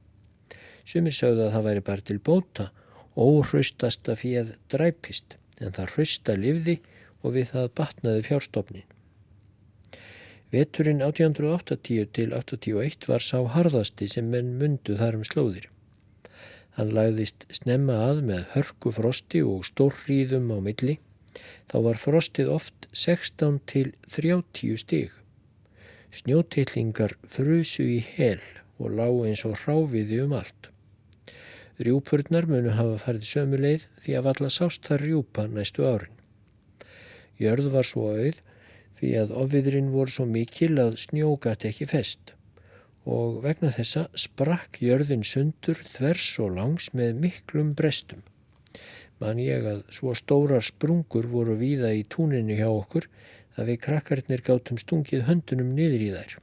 Sumir 0.88 1.16
sögðu 1.16 1.46
að 1.48 1.54
það 1.56 1.68
væri 1.68 1.84
bara 1.90 2.08
til 2.08 2.20
bóta, 2.20 2.70
óhraustasta 3.16 4.16
fjöð 4.18 4.56
dræpist, 4.72 5.36
en 5.60 5.76
það 5.76 5.94
hrausta 5.96 6.38
livði 6.40 6.80
og 7.22 7.36
við 7.36 7.52
það 7.52 7.74
batnaði 7.78 8.26
fjárstofnin. 8.30 8.88
Veturinn 10.52 11.00
1880 11.00 12.10
til 12.12 12.34
81 12.36 13.08
var 13.08 13.24
sá 13.24 13.38
harðasti 13.54 14.10
sem 14.12 14.28
menn 14.34 14.58
mundu 14.60 14.98
þar 15.00 15.22
um 15.22 15.24
slóðir. 15.24 15.70
Hann 16.76 16.92
lagðist 16.96 17.46
snemma 17.56 17.96
að 18.10 18.20
með 18.28 18.44
hörku 18.56 18.92
frosti 18.96 19.42
og 19.48 19.64
stórríðum 19.68 20.52
á 20.52 20.60
milli. 20.64 20.98
Þá 21.72 21.78
var 21.88 22.02
frostið 22.04 22.52
oft 22.52 22.90
16 22.92 23.62
til 23.72 23.94
30 24.12 24.80
stig. 24.84 25.16
Snjótillingar 26.12 27.16
frusu 27.32 27.88
í 27.88 28.02
hel 28.04 28.44
og 28.76 28.92
lág 29.00 29.24
eins 29.30 29.46
og 29.48 29.56
hráfiði 29.64 30.20
um 30.26 30.36
allt. 30.36 30.68
Rjúpurnar 31.80 32.46
munu 32.52 32.76
hafa 32.76 33.00
farið 33.06 33.28
sömu 33.30 33.60
leið 33.62 33.88
því 34.04 34.18
að 34.20 34.28
valla 34.28 34.50
sást 34.52 34.84
þar 34.88 35.06
rjúpa 35.08 35.48
næstu 35.48 35.88
árin. 35.88 36.18
Jörð 37.40 37.72
var 37.74 37.88
svo 37.88 38.12
auð 38.12 38.42
því 39.02 39.16
að 39.24 39.34
ofviðrin 39.44 39.90
voru 39.96 40.14
svo 40.14 40.28
mikil 40.30 40.76
að 40.80 41.00
snjógat 41.02 41.66
ekki 41.68 41.90
fest 41.90 42.36
og 43.10 43.40
vegna 43.42 43.72
þessa 43.74 44.04
sprakk 44.14 44.78
jörðin 44.86 45.24
sundur 45.26 45.80
þvers 45.96 46.28
og 46.44 46.54
langs 46.60 46.92
með 46.94 47.16
miklum 47.24 47.74
brestum. 47.74 48.22
Man 49.22 49.42
ég 49.42 49.66
að 49.66 49.82
svo 49.94 50.14
stórar 50.18 50.62
sprungur 50.66 51.28
voru 51.30 51.58
víða 51.58 51.92
í 51.98 52.06
túninu 52.06 52.58
hjá 52.58 52.70
okkur 52.70 53.10
að 53.58 53.74
við 53.74 53.82
krakkarnir 53.88 54.46
gátum 54.46 54.80
stungið 54.82 55.26
höndunum 55.28 55.74
niður 55.78 56.06
í 56.06 56.10
þær. 56.14 56.38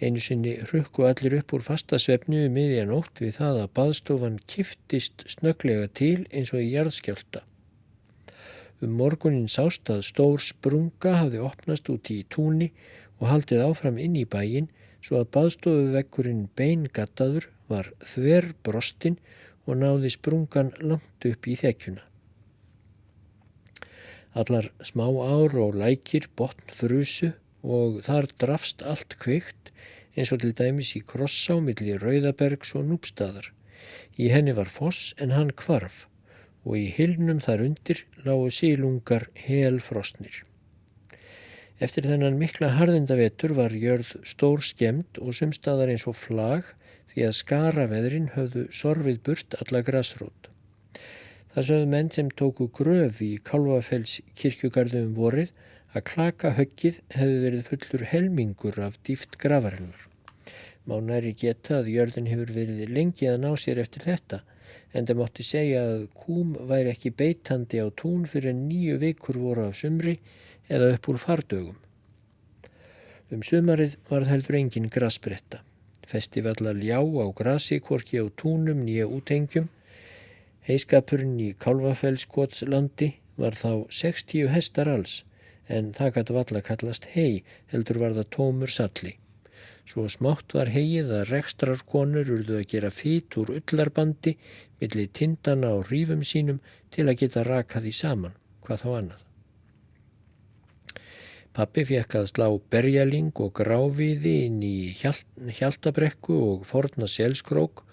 Einu 0.00 0.20
sinni 0.20 0.56
hrukku 0.64 1.04
allir 1.06 1.38
upp 1.38 1.54
úr 1.54 1.64
fasta 1.64 2.00
svefni 2.02 2.42
við 2.42 2.54
miðja 2.56 2.84
nótt 2.88 3.20
við 3.22 3.36
það 3.38 3.60
að 3.62 3.74
baðstofan 3.78 4.38
kiftist 4.50 5.24
snöglega 5.30 5.86
til 6.00 6.26
eins 6.32 6.52
og 6.52 6.64
í 6.64 6.72
jarðskjálta. 6.72 7.44
Um 8.82 8.96
morgunin 8.98 9.46
sást 9.50 9.90
að 9.92 10.02
stór 10.08 10.42
sprunga 10.42 11.14
hafði 11.20 11.42
opnast 11.46 11.90
út 11.92 12.10
í 12.10 12.24
túni 12.30 12.72
og 13.20 13.28
haldið 13.30 13.62
áfram 13.68 14.00
inn 14.02 14.16
í 14.18 14.24
bæin 14.26 14.66
svo 15.04 15.20
að 15.20 15.30
baðstofuvekkurinn 15.36 16.48
beingattaður 16.58 17.46
var 17.70 17.92
þver 18.02 18.50
brostin 18.66 19.20
og 19.64 19.78
náði 19.80 20.10
sprungan 20.12 20.72
langt 20.82 21.28
upp 21.28 21.48
í 21.48 21.56
þekkjuna. 21.60 22.02
Allar 24.34 24.70
smá 24.82 25.06
ár 25.06 25.54
og 25.62 25.76
lækir 25.78 26.26
botn 26.36 26.72
frusu 26.74 27.30
og 27.62 28.00
þar 28.06 28.26
drafst 28.42 28.82
allt 28.82 29.14
kveikt 29.22 29.70
eins 30.16 30.32
og 30.34 30.42
til 30.42 30.54
dæmis 30.58 30.96
í 30.98 31.04
krossá 31.06 31.60
millir 31.62 32.02
Rauðabergs 32.02 32.74
og 32.78 32.88
Núpstaðar. 32.90 33.52
Í 34.18 34.30
henni 34.34 34.54
var 34.56 34.70
foss 34.72 35.14
en 35.22 35.32
hann 35.34 35.54
kvarf 35.54 36.04
og 36.64 36.78
í 36.80 36.88
hilnum 36.96 37.40
þar 37.44 37.66
undir 37.68 38.02
lágu 38.24 38.48
sílungar 38.52 39.28
hel 39.46 39.78
frostnir. 39.84 40.42
Eftir 41.82 42.06
þennan 42.06 42.38
mikla 42.38 42.70
harðindavetur 42.78 43.52
var 43.58 43.74
jörð 43.74 44.14
stór 44.24 44.62
skemmt 44.64 45.18
og 45.20 45.34
sumstaðar 45.36 45.90
eins 45.92 46.06
og 46.10 46.16
flag 46.16 46.70
því 47.10 47.26
að 47.28 47.36
skaraveðrin 47.40 48.30
höfðu 48.36 48.64
sorfið 48.72 49.20
burt 49.26 49.56
alla 49.60 49.82
grasrót. 49.86 50.48
Það 51.54 51.66
sögðu 51.68 51.90
menn 51.90 52.10
sem 52.14 52.30
tóku 52.30 52.68
gröf 52.78 53.20
í 53.22 53.34
Kálvafells 53.50 54.16
kirkjugarðum 54.38 55.10
um 55.10 55.18
vorið 55.18 55.52
að 55.94 56.06
klaka 56.10 56.54
höggið 56.56 56.96
hefði 57.14 57.36
verið 57.44 57.68
fullur 57.68 58.06
helmingur 58.10 58.80
af 58.86 58.96
dýft 59.06 59.36
gravarinnar. 59.42 60.08
Má 60.86 60.96
næri 61.00 61.34
geta 61.38 61.78
að 61.80 61.92
jörðin 61.92 62.30
hefur 62.30 62.50
verið 62.54 62.90
lengi 62.90 63.28
að 63.30 63.38
ná 63.44 63.52
sér 63.60 63.82
eftir 63.82 64.06
þetta 64.08 64.42
en 64.94 65.06
það 65.08 65.20
mátti 65.20 65.46
segja 65.46 65.82
að 65.90 66.04
kúm 66.14 66.54
væri 66.70 66.92
ekki 66.94 67.12
beitandi 67.18 67.82
á 67.82 67.86
tún 68.00 68.24
fyrir 68.30 68.54
nýju 68.56 68.98
vikur 69.02 69.38
voru 69.42 69.66
af 69.68 69.78
sumri 69.80 70.14
eða 70.70 70.92
upp 70.94 71.08
úr 71.10 71.20
fardögum. 71.22 71.78
Um 73.32 73.42
sumarið 73.42 73.96
var 74.08 74.28
heldur 74.30 74.60
engin 74.60 74.90
grasbretta. 74.96 75.64
Festivallar 76.06 76.76
ljá 76.78 77.00
á 77.00 77.26
grasi, 77.34 77.80
hvorki 77.80 78.20
á 78.22 78.24
túnum 78.40 78.84
nýja 78.86 79.08
útengjum. 79.08 79.68
Heiskapurinn 80.68 81.40
í 81.40 81.50
Kálvafellskotslandi 81.58 83.10
var 83.40 83.56
þá 83.58 83.88
60 83.90 84.48
hestar 84.54 84.88
alls 84.92 85.22
en 85.66 85.92
það 85.96 86.14
gæti 86.18 86.36
valla 86.36 86.60
kallast 86.64 87.10
hei, 87.16 87.42
heldur 87.72 88.00
var 88.02 88.14
það 88.16 88.30
tómur 88.36 88.72
salli. 88.72 89.14
Svo 89.88 90.06
smátt 90.08 90.54
var 90.56 90.70
heið 90.72 91.10
að 91.12 91.30
rekstrarkonur 91.30 92.30
urðu 92.36 92.60
að 92.60 92.68
gera 92.72 92.90
fýt 92.92 93.36
úr 93.40 93.52
ullarbandi 93.58 94.36
millir 94.84 95.10
tindana 95.16 95.74
og 95.74 95.90
rífum 95.90 96.22
sínum 96.22 96.62
til 96.94 97.08
að 97.08 97.24
geta 97.24 97.44
rakað 97.48 97.90
í 97.90 97.94
saman, 97.96 98.36
hvað 98.62 98.84
þá 98.84 98.90
annað. 99.00 99.24
Pappi 101.54 101.84
fekk 101.86 102.16
að 102.18 102.30
slá 102.32 102.46
berjaling 102.74 103.30
og 103.38 103.52
gráviði 103.54 104.32
inn 104.48 104.62
í 104.66 104.90
hjalt, 104.98 105.28
hjaltabrekku 105.58 106.34
og 106.34 106.64
forna 106.66 107.06
selskrók 107.06 107.84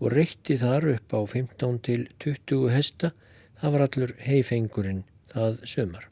og 0.00 0.14
reytti 0.14 0.56
þar 0.62 0.88
upp 0.94 1.12
á 1.12 1.20
15 1.20 1.76
til 1.84 2.06
20 2.24 2.72
hesta, 2.72 3.12
það 3.60 3.74
var 3.74 3.84
allur 3.86 4.14
heifengurinn 4.24 5.04
það 5.28 5.60
sömar. 5.68 6.08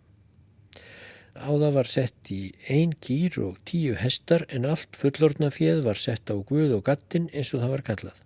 Á 1.40 1.48
það 1.48 1.72
var 1.78 1.88
sett 1.88 2.32
í 2.34 2.42
ein 2.68 2.92
kýr 3.00 3.38
og 3.46 3.56
tíu 3.64 3.96
hestar 3.96 4.44
en 4.52 4.68
allt 4.68 4.98
fullorna 5.00 5.48
fjöð 5.54 5.86
var 5.88 5.96
sett 5.96 6.28
á 6.28 6.36
guð 6.36 6.76
og 6.76 6.84
gattin 6.90 7.30
eins 7.32 7.54
og 7.54 7.64
það 7.64 7.74
var 7.78 7.86
kallað. 7.88 8.18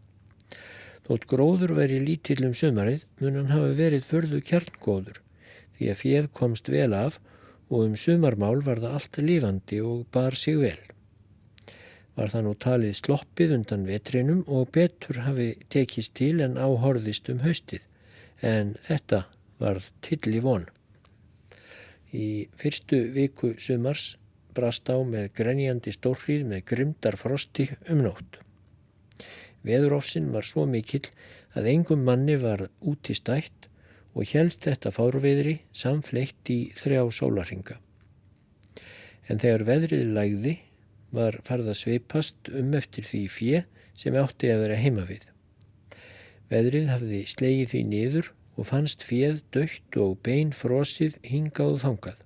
Þótt 1.05 1.27
gróður 1.29 1.75
veri 1.77 2.01
lítill 2.01 2.47
um 2.47 2.55
sömarið 2.57 3.05
mun 3.21 3.37
hann 3.37 3.53
hafa 3.53 3.73
verið 3.77 4.07
förðu 4.09 4.41
kjarngóður 4.49 5.21
því 5.77 5.89
að 5.91 6.01
fjöð 6.01 6.29
komst 6.39 6.71
vel 6.73 6.93
af 6.97 7.19
og 7.69 7.89
um 7.89 7.97
sömarmál 7.99 8.63
var 8.65 8.81
það 8.81 8.99
allt 8.99 9.19
lifandi 9.21 9.81
og 9.85 10.05
bar 10.15 10.37
sig 10.39 10.57
vel. 10.61 10.79
Var 12.15 12.31
það 12.31 12.45
nú 12.47 12.53
talið 12.63 12.95
sloppið 13.01 13.55
undan 13.59 13.87
vetrinum 13.89 14.45
og 14.47 14.71
betur 14.73 15.21
hafi 15.27 15.51
tekist 15.73 16.15
til 16.21 16.39
en 16.45 16.57
áhorðist 16.57 17.29
um 17.33 17.43
haustið 17.43 17.85
en 18.41 18.77
þetta 18.87 19.25
varð 19.61 19.91
till 20.05 20.31
í 20.31 20.43
von. 20.45 20.69
Í 22.15 22.47
fyrstu 22.61 23.01
viku 23.17 23.57
sumars 23.59 24.15
brast 24.55 24.89
á 24.89 24.97
með 25.03 25.33
grenjandi 25.35 25.93
stórrið 25.93 26.47
með 26.47 26.65
grimdar 26.71 27.19
frosti 27.19 27.69
um 27.91 28.05
nótt. 28.07 28.44
Veðurofsinn 29.65 30.31
var 30.35 30.45
svo 30.45 30.67
mikill 30.69 31.07
að 31.57 31.71
engum 31.73 32.05
manni 32.05 32.37
var 32.41 32.67
út 32.85 33.11
í 33.11 33.17
stætt 33.17 33.69
og 34.15 34.31
helst 34.31 34.67
þetta 34.69 34.93
fárveðri 34.95 35.57
samfleitt 35.75 36.51
í 36.53 36.59
þrjá 36.77 37.03
sólarhinga. 37.19 37.79
En 39.29 39.41
þegar 39.41 39.67
veðrið 39.71 40.05
lægði 40.15 40.55
var 41.15 41.39
farð 41.47 41.71
að 41.73 41.81
sveipast 41.81 42.51
um 42.53 42.75
eftir 42.77 43.07
því 43.09 43.23
fjö 43.33 43.63
sem 43.99 44.17
átti 44.19 44.51
að 44.53 44.67
vera 44.67 44.81
heima 44.81 45.07
við. 45.09 45.25
Veðrið 46.51 46.91
hafði 46.93 47.21
slegið 47.31 47.71
því 47.73 47.83
niður 47.91 48.31
og 48.55 48.69
fannst 48.69 49.03
fjöð 49.07 49.41
dögt 49.55 49.99
og 49.99 50.19
bein 50.27 50.53
frosið 50.55 51.17
hingað 51.27 51.81
þangað. 51.83 52.21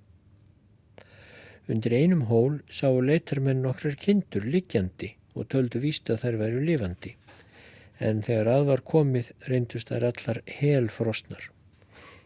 Undir 1.69 1.95
einum 1.95 2.25
hól 2.29 2.59
sáu 2.73 2.99
leitarmenn 3.05 3.63
nokkrar 3.63 3.97
kindur 4.01 4.45
liggjandi 4.45 5.13
og 5.37 5.47
töldu 5.53 5.81
víst 5.81 6.09
að 6.09 6.23
þær 6.23 6.37
væru 6.41 6.61
lifandi, 6.65 7.13
en 7.99 8.23
þegar 8.25 8.51
að 8.55 8.65
var 8.71 8.85
komið 8.93 9.31
reyndust 9.51 9.91
þær 9.91 10.07
allar 10.11 10.41
hel 10.59 10.87
frosnar. 10.93 11.49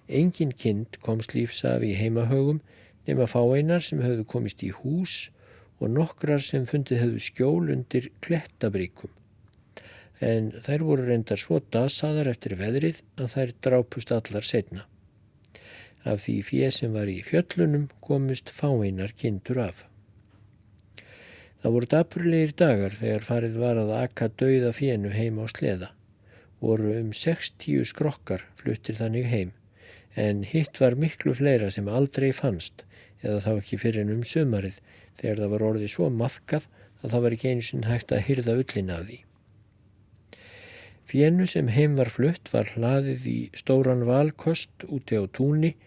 Engin 0.07 0.53
kind 0.63 0.99
komst 1.05 1.33
lífsaf 1.33 1.83
í 1.85 1.95
heimahögum 1.97 2.61
nema 3.07 3.27
fáeinar 3.29 3.83
sem 3.83 4.03
höfðu 4.03 4.27
komist 4.35 4.63
í 4.63 4.71
hús 4.83 5.17
og 5.79 5.91
nokkrar 5.97 6.43
sem 6.43 6.69
fundið 6.69 7.03
höfðu 7.03 7.25
skjól 7.27 7.73
undir 7.73 8.11
klettabríkum 8.23 9.11
en 10.23 10.51
þær 10.63 10.85
voru 10.87 11.05
reyndar 11.07 11.39
svo 11.41 11.59
dasaðar 11.73 12.29
eftir 12.31 12.55
veðrið 12.59 13.01
að 13.19 13.31
þær 13.33 13.53
drápust 13.65 14.13
allar 14.15 14.47
setna. 14.47 14.85
Af 16.03 16.25
því 16.25 16.35
fér 16.47 16.75
sem 16.75 16.93
var 16.95 17.09
í 17.11 17.19
fjöllunum 17.23 17.89
komust 18.03 18.51
fáeinar 18.51 19.13
kindur 19.19 19.61
af. 19.63 19.83
Það 21.63 21.75
voru 21.77 21.87
dapurlegir 21.87 22.49
dagar 22.59 22.95
þegar 22.99 23.21
farið 23.23 23.53
var 23.61 23.77
að 23.79 23.91
akka 23.95 24.25
dauða 24.41 24.73
fjennu 24.75 25.13
heima 25.15 25.45
á 25.45 25.47
sleða. 25.47 25.87
Voru 26.59 26.89
um 26.97 27.13
60 27.15 27.87
skrokkar 27.87 28.43
fluttir 28.59 28.97
þannig 28.99 29.29
heim, 29.31 29.53
en 30.19 30.43
hitt 30.43 30.81
var 30.83 30.99
miklu 30.99 31.31
fleira 31.37 31.71
sem 31.71 31.87
aldrei 31.87 32.33
fannst, 32.35 32.83
eða 33.23 33.39
þá 33.47 33.49
ekki 33.53 33.79
fyrir 33.79 34.03
en 34.03 34.11
um 34.17 34.27
sömarið, 34.27 34.81
þegar 35.15 35.39
það 35.45 35.55
var 35.55 35.65
orðið 35.69 35.93
svo 35.95 36.11
maðkað 36.11 36.67
að 36.99 37.15
það 37.15 37.25
var 37.29 37.37
ekki 37.37 37.53
einu 37.53 37.67
sinn 37.69 37.87
hægt 37.87 38.11
að 38.11 38.25
hyrða 38.27 38.59
ullin 38.59 38.93
af 38.97 39.07
því. 39.07 39.23
Fjennu 41.13 41.47
sem 41.47 41.71
heim 41.71 41.95
var 41.95 42.11
flutt 42.11 42.51
var 42.51 42.75
hlaðið 42.75 43.27
í 43.31 43.39
stóran 43.55 44.03
valkost 44.09 44.83
úti 44.83 45.15
á 45.15 45.23
túni 45.31 45.77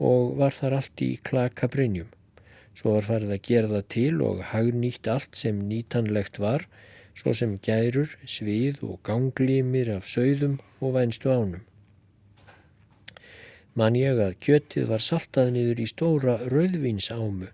og 0.00 0.38
var 0.40 0.56
þar 0.56 0.80
allt 0.80 1.04
í 1.04 1.18
klaka 1.20 1.68
brynjum. 1.68 2.08
Svo 2.78 2.92
var 2.94 3.06
farið 3.08 3.32
að 3.34 3.46
gera 3.48 3.68
það 3.72 3.86
til 3.90 4.20
og 4.22 4.42
hagnýtt 4.52 5.08
allt 5.10 5.34
sem 5.34 5.56
nýtanlegt 5.66 6.36
var, 6.38 6.62
svo 7.18 7.32
sem 7.34 7.56
gærur, 7.58 8.12
svið 8.22 8.84
og 8.86 9.00
ganglýmir 9.08 9.90
af 9.96 10.06
sögðum 10.06 10.60
og 10.78 10.94
vænstu 10.94 11.32
ánum. 11.34 11.64
Man 13.74 13.98
ég 13.98 14.20
að 14.22 14.36
kjötið 14.46 14.86
var 14.92 15.02
saltað 15.02 15.50
niður 15.56 15.82
í 15.82 15.88
stóra 15.90 16.36
rauðvinsámu 16.52 17.50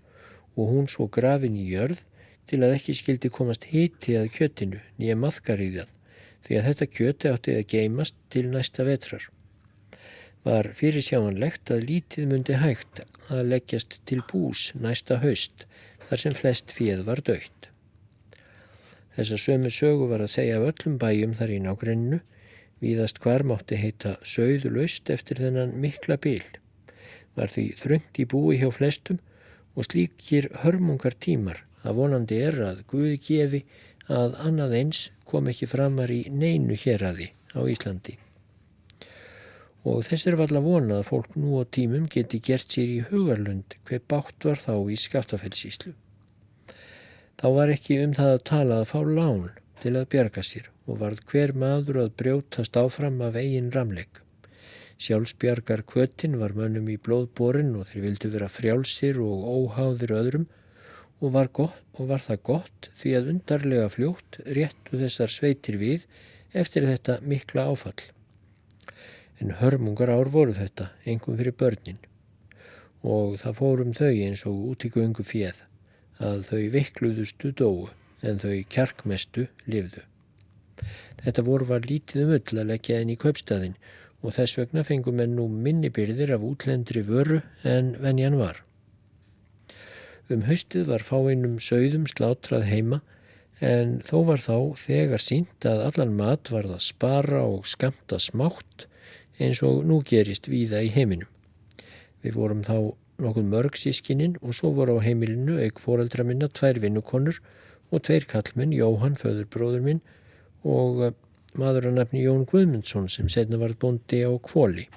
og 0.60 0.74
hún 0.74 0.92
svo 0.92 1.08
grafin 1.16 1.56
í 1.56 1.70
jörð 1.72 2.04
til 2.44 2.60
að 2.60 2.76
ekki 2.76 2.96
skildi 3.00 3.32
komast 3.32 3.64
hiti 3.72 4.18
að 4.20 4.28
kjötinu 4.36 4.82
nýja 5.00 5.16
maðkariðjað 5.24 5.94
því 6.44 6.58
að 6.60 6.68
þetta 6.68 6.90
kjöti 6.98 7.32
átti 7.32 7.56
að 7.56 7.68
geimast 7.72 8.20
til 8.28 8.44
næsta 8.52 8.84
vetrar. 8.84 9.24
Var 10.44 10.68
fyrir 10.76 11.00
sjáanlegt 11.04 11.70
að 11.72 11.86
lítið 11.88 12.26
myndi 12.28 12.56
hægt 12.60 13.00
að 13.32 13.46
leggjast 13.48 14.00
til 14.08 14.20
bús 14.28 14.66
næsta 14.76 15.22
haust 15.22 15.64
þar 16.08 16.20
sem 16.20 16.34
flest 16.36 16.74
fíð 16.74 17.06
var 17.06 17.22
dögt. 17.24 17.70
Þessa 19.14 19.38
sömu 19.40 19.70
sögu 19.72 20.08
var 20.10 20.24
að 20.24 20.34
segja 20.34 20.58
af 20.58 20.66
öllum 20.72 20.98
bæjum 21.00 21.36
þar 21.38 21.52
í 21.54 21.60
nágrennu, 21.64 22.18
víðast 22.82 23.20
hvar 23.24 23.44
mátti 23.46 23.78
heita 23.80 24.16
sögðulöst 24.20 25.12
eftir 25.14 25.40
þennan 25.40 25.76
mikla 25.80 26.18
bíl. 26.20 26.42
Var 27.38 27.52
því 27.54 27.64
þröngt 27.80 28.20
í 28.20 28.26
búi 28.28 28.58
hjá 28.60 28.68
flestum 28.74 29.22
og 29.74 29.88
slíkir 29.88 30.50
hörmungar 30.64 31.16
tímar 31.16 31.62
að 31.84 32.02
vonandi 32.02 32.42
er 32.42 32.60
að 32.68 32.84
Guði 32.90 33.16
gefi 33.30 33.62
að 34.12 34.36
annað 34.44 34.76
eins 34.82 35.06
kom 35.24 35.48
ekki 35.48 35.70
framar 35.70 36.12
í 36.12 36.26
neinu 36.28 36.76
hér 36.76 37.08
aði 37.12 37.30
á 37.56 37.60
Íslandi. 37.64 38.18
Og 39.84 40.06
þess 40.08 40.30
er 40.30 40.38
valla 40.40 40.62
vona 40.64 41.00
að 41.00 41.08
fólk 41.10 41.34
nú 41.36 41.60
á 41.60 41.68
tímum 41.76 42.06
geti 42.12 42.40
gert 42.40 42.72
sér 42.72 42.88
í 42.88 43.00
hugarlund 43.10 43.76
hver 43.84 44.00
bátt 44.08 44.46
var 44.48 44.60
þá 44.62 44.74
í 44.88 44.96
skaftafellsíslu. 44.96 45.92
Þá 47.40 47.48
var 47.58 47.72
ekki 47.74 47.98
um 48.00 48.14
það 48.16 48.32
að 48.32 48.44
tala 48.50 48.80
að 48.80 48.90
fá 48.92 49.00
lán 49.04 49.50
til 49.82 49.92
að 49.98 50.08
bjarga 50.14 50.44
sér 50.46 50.70
og 50.88 51.00
varð 51.02 51.24
hver 51.28 51.52
maður 51.60 52.00
að 52.04 52.14
brjótast 52.20 52.76
áfram 52.80 53.20
af 53.26 53.36
eigin 53.40 53.72
ramleik. 53.74 54.20
Sjálfsbjargar 55.04 55.82
kvötin 55.90 56.38
var 56.40 56.54
mönnum 56.56 56.88
í 56.88 56.96
blóðborin 56.96 57.74
og 57.76 57.88
þeir 57.90 58.04
vildu 58.06 58.30
vera 58.32 58.48
frjálsir 58.52 59.18
og 59.20 59.44
óháðir 59.44 60.14
öðrum 60.16 60.46
og 61.20 61.34
var, 61.34 61.50
gott, 61.52 61.80
og 61.98 62.08
var 62.12 62.22
það 62.24 62.42
gott 62.48 62.90
því 63.00 63.14
að 63.18 63.30
undarlega 63.34 63.92
fljótt 63.92 64.40
réttu 64.46 65.00
þessar 65.00 65.32
sveitir 65.32 65.80
við 65.80 66.06
eftir 66.54 66.86
þetta 66.86 67.18
mikla 67.26 67.66
áfall. 67.72 68.13
En 69.42 69.56
hörmungar 69.58 70.12
ár 70.14 70.30
voru 70.30 70.54
þetta, 70.54 70.90
engum 71.04 71.38
fyrir 71.38 71.56
börnin 71.58 72.02
og 73.04 73.36
það 73.42 73.58
fórum 73.58 73.92
þau 73.92 74.12
eins 74.12 74.42
og 74.48 74.60
út 74.70 74.84
í 74.86 74.90
gungu 74.94 75.24
fjeð 75.26 75.60
að 76.24 76.46
þau 76.48 76.62
veikluðustu 76.72 77.50
dóu 77.58 77.90
en 78.24 78.40
þau 78.40 78.62
kjarkmestu 78.72 79.48
lifðu. 79.68 80.04
Þetta 81.20 81.44
voru 81.44 81.68
var 81.68 81.84
lítið 81.88 82.24
um 82.24 82.32
öll 82.38 82.60
að 82.62 82.70
leggja 82.70 83.00
inn 83.02 83.12
í 83.12 83.18
kaupstæðin 83.20 83.76
og 84.24 84.36
þess 84.38 84.58
vegna 84.60 84.84
fengum 84.88 85.20
en 85.20 85.36
nú 85.36 85.48
minni 85.52 85.90
byrðir 85.92 86.32
af 86.36 86.46
útlendri 86.48 87.04
vöru 87.04 87.42
en 87.68 87.92
venjan 88.00 88.38
var. 88.40 88.62
Um 90.32 90.46
haustið 90.48 90.88
var 90.88 91.04
fáinnum 91.04 91.58
sögðum 91.60 92.06
slátrað 92.08 92.64
heima 92.70 93.02
en 93.60 93.98
þó 94.08 94.16
var 94.30 94.40
þá 94.40 94.56
þegar 94.80 95.20
sínt 95.20 95.68
að 95.68 95.84
allan 95.90 96.16
mat 96.16 96.48
var 96.52 96.70
það 96.72 96.84
spara 96.86 97.44
og 97.44 97.68
skamta 97.68 98.18
smátt 98.18 98.86
eins 99.38 99.62
og 99.66 99.84
nú 99.88 100.00
gerist 100.06 100.48
víða 100.50 100.82
í 100.84 100.92
heiminum. 100.94 101.30
Við 102.22 102.38
vorum 102.38 102.62
þá 102.66 102.94
nokkuð 103.22 103.50
mörg 103.50 103.78
sískininn 103.78 104.38
og 104.42 104.56
svo 104.58 104.72
voru 104.74 104.98
á 104.98 105.04
heimilinu 105.04 105.58
eig 105.62 105.78
fóreldra 105.82 106.24
minna 106.26 106.48
tvær 106.48 106.80
vinnukonur 106.82 107.40
og 107.90 108.02
tveir 108.02 108.26
kallmenn, 108.30 108.74
Jóhann, 108.74 109.18
föðurbróður 109.18 109.84
minn 109.84 110.00
og 110.64 111.14
maður 111.60 111.90
að 111.90 111.98
nefni 112.00 112.24
Jón 112.24 112.46
Guðmundsson 112.50 113.10
sem 113.12 113.28
setna 113.30 113.60
var 113.60 113.76
bondi 113.78 114.24
á 114.26 114.32
kvóli. 114.42 114.88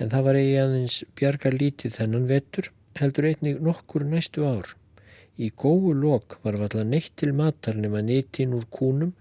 En 0.00 0.08
það 0.12 0.28
var 0.28 0.38
eigi 0.40 0.54
aðeins 0.62 1.00
bjarga 1.18 1.52
lítið 1.52 1.98
þennan 1.98 2.28
vettur, 2.30 2.70
heldur 2.96 3.28
einnig 3.28 3.60
nokkur 3.60 4.06
næstu 4.08 4.46
ár. 4.48 4.72
Í 5.36 5.50
góðu 5.56 5.92
lok 5.96 6.38
var 6.44 6.58
valla 6.60 6.84
neitt 6.84 7.12
til 7.20 7.32
matar 7.36 7.76
nema 7.80 8.02
nýttin 8.04 8.56
úr 8.56 8.64
kúnum 8.72 9.12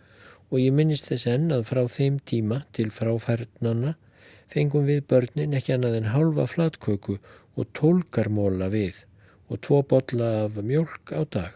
og 0.51 0.59
ég 0.59 0.75
minnist 0.75 1.07
þess 1.07 1.29
enn 1.31 1.51
að 1.55 1.67
frá 1.71 1.85
þeim 1.87 2.19
tíma 2.27 2.61
til 2.75 2.91
fráfærnana 2.93 3.95
fengum 4.51 4.87
við 4.89 5.05
börnin 5.07 5.55
ekki 5.55 5.77
annað 5.77 5.97
en 6.01 6.11
halva 6.11 6.45
flatköku 6.51 7.17
og 7.55 7.69
tólkarmóla 7.77 8.67
við 8.73 9.05
og 9.51 9.61
tvo 9.65 9.81
botla 9.83 10.31
af 10.45 10.59
mjölk 10.59 11.13
á 11.15 11.23
dag. 11.27 11.53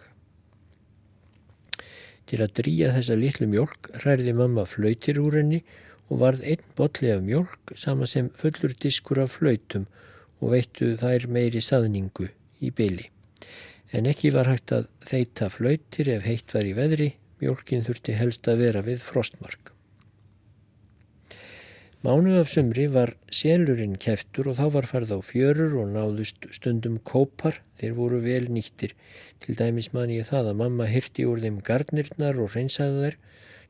Til 2.25 2.41
að 2.41 2.55
drýja 2.59 2.93
þessa 2.95 3.17
litlu 3.19 3.47
mjölk 3.51 3.91
hrærði 3.99 4.33
mamma 4.35 4.65
flautir 4.67 5.19
úr 5.21 5.37
henni 5.39 5.61
og 6.09 6.21
varð 6.23 6.45
einn 6.47 6.63
botli 6.77 7.11
af 7.13 7.21
mjölk 7.25 7.75
sama 7.79 8.07
sem 8.09 8.31
fullur 8.39 8.73
diskur 8.79 9.21
af 9.23 9.35
flautum 9.37 9.85
og 10.39 10.55
veittu 10.55 10.95
þær 11.01 11.27
meiri 11.31 11.61
saðningu 11.63 12.31
í 12.63 12.71
byli. 12.75 13.09
En 13.95 14.07
ekki 14.09 14.31
var 14.35 14.49
hægt 14.49 14.73
að 14.75 14.89
þeita 15.05 15.51
flautir 15.53 16.09
ef 16.15 16.25
heitt 16.25 16.55
var 16.55 16.67
í 16.67 16.73
veðri, 16.75 17.13
mjölkin 17.45 17.85
þurfti 17.85 18.17
helst 18.17 18.49
að 18.49 18.65
vera 18.65 18.85
við 18.85 19.05
frostmark. 19.05 19.75
Mánuð 22.05 22.35
af 22.37 22.51
sumri 22.53 22.83
var 22.93 23.15
selurinn 23.33 23.95
keftur 23.97 24.51
og 24.51 24.59
þá 24.59 24.65
var 24.75 24.85
farð 24.85 25.13
á 25.17 25.19
fjörur 25.25 25.71
og 25.81 25.87
náðust 25.95 26.45
stundum 26.53 26.99
kópar, 27.01 27.63
þeir 27.79 27.95
voru 27.97 28.19
vel 28.21 28.45
nýttir. 28.53 28.93
Til 29.41 29.57
dæmis 29.57 29.89
man 29.95 30.13
ég 30.13 30.29
það 30.29 30.51
að 30.51 30.59
mamma 30.59 30.85
hirti 30.91 31.25
úr 31.25 31.41
þeim 31.41 31.57
gardnirnar 31.65 32.37
og 32.43 32.53
reynsaði 32.53 33.07
þær, 33.07 33.17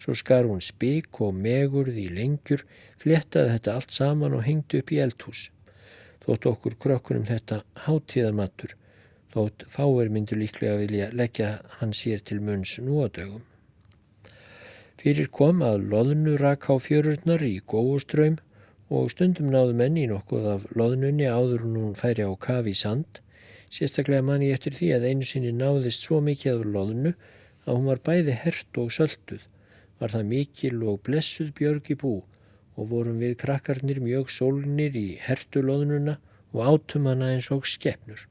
svo 0.03 0.17
skar 0.19 0.51
hún 0.51 0.59
spík 0.59 1.21
og 1.23 1.31
megurð 1.47 1.95
í 1.95 2.09
lengjur, 2.11 2.65
flettaði 2.99 3.55
þetta 3.55 3.79
allt 3.79 3.95
saman 4.01 4.35
og 4.35 4.43
hengdi 4.49 4.83
upp 4.83 4.91
í 4.91 4.99
eldhús. 5.07 5.47
Þótt 6.27 6.51
okkur 6.51 6.75
krökkunum 6.75 7.27
þetta 7.31 7.63
hátíðarmattur, 7.87 8.75
þótt 9.31 9.69
fáir 9.71 10.11
myndu 10.11 10.35
líklega 10.35 10.75
vilja 10.83 11.11
leggja 11.15 11.59
hann 11.79 11.95
sér 11.95 12.19
til 12.19 12.43
munns 12.43 12.81
núadögum. 12.83 13.45
Fyrir 15.01 15.27
kom 15.27 15.59
að 15.65 15.89
loðnu 15.91 16.37
rak 16.39 16.69
á 16.71 16.75
fjörurnar 16.79 17.41
í 17.43 17.59
góuströym 17.67 18.37
og 18.89 19.09
stundum 19.11 19.49
náðu 19.51 19.73
menni 19.77 20.05
nokkuð 20.07 20.45
af 20.53 20.67
loðnunni 20.79 21.25
áður 21.27 21.65
hún 21.65 21.97
færi 21.99 22.23
á 22.23 22.31
kafi 22.39 22.73
sand. 22.77 23.19
Sérstaklega 23.67 24.23
manni 24.23 24.53
eftir 24.55 24.77
því 24.77 24.91
að 24.95 25.07
einu 25.09 25.27
sinni 25.27 25.51
náðist 25.51 26.05
svo 26.05 26.21
mikið 26.23 26.53
af 26.53 26.69
loðnu 26.75 27.11
að 27.65 27.73
hún 27.73 27.89
var 27.89 28.01
bæði 28.07 28.37
hert 28.43 28.79
og 28.79 28.93
sölduð. 28.95 29.43
Var 29.99 30.13
það 30.15 30.29
mikil 30.31 30.77
og 30.83 31.01
blessuð 31.07 31.51
björg 31.59 31.91
í 31.91 31.97
bú 31.99 32.13
og 32.75 32.89
vorum 32.91 33.19
við 33.19 33.35
krakkarnir 33.41 33.99
mjög 34.03 34.31
sólnir 34.31 34.95
í 34.95 35.07
hertu 35.25 35.63
loðnuna 35.65 36.19
og 36.53 36.63
átum 36.71 37.09
hana 37.11 37.33
eins 37.33 37.49
og 37.51 37.67
skeppnur. 37.67 38.27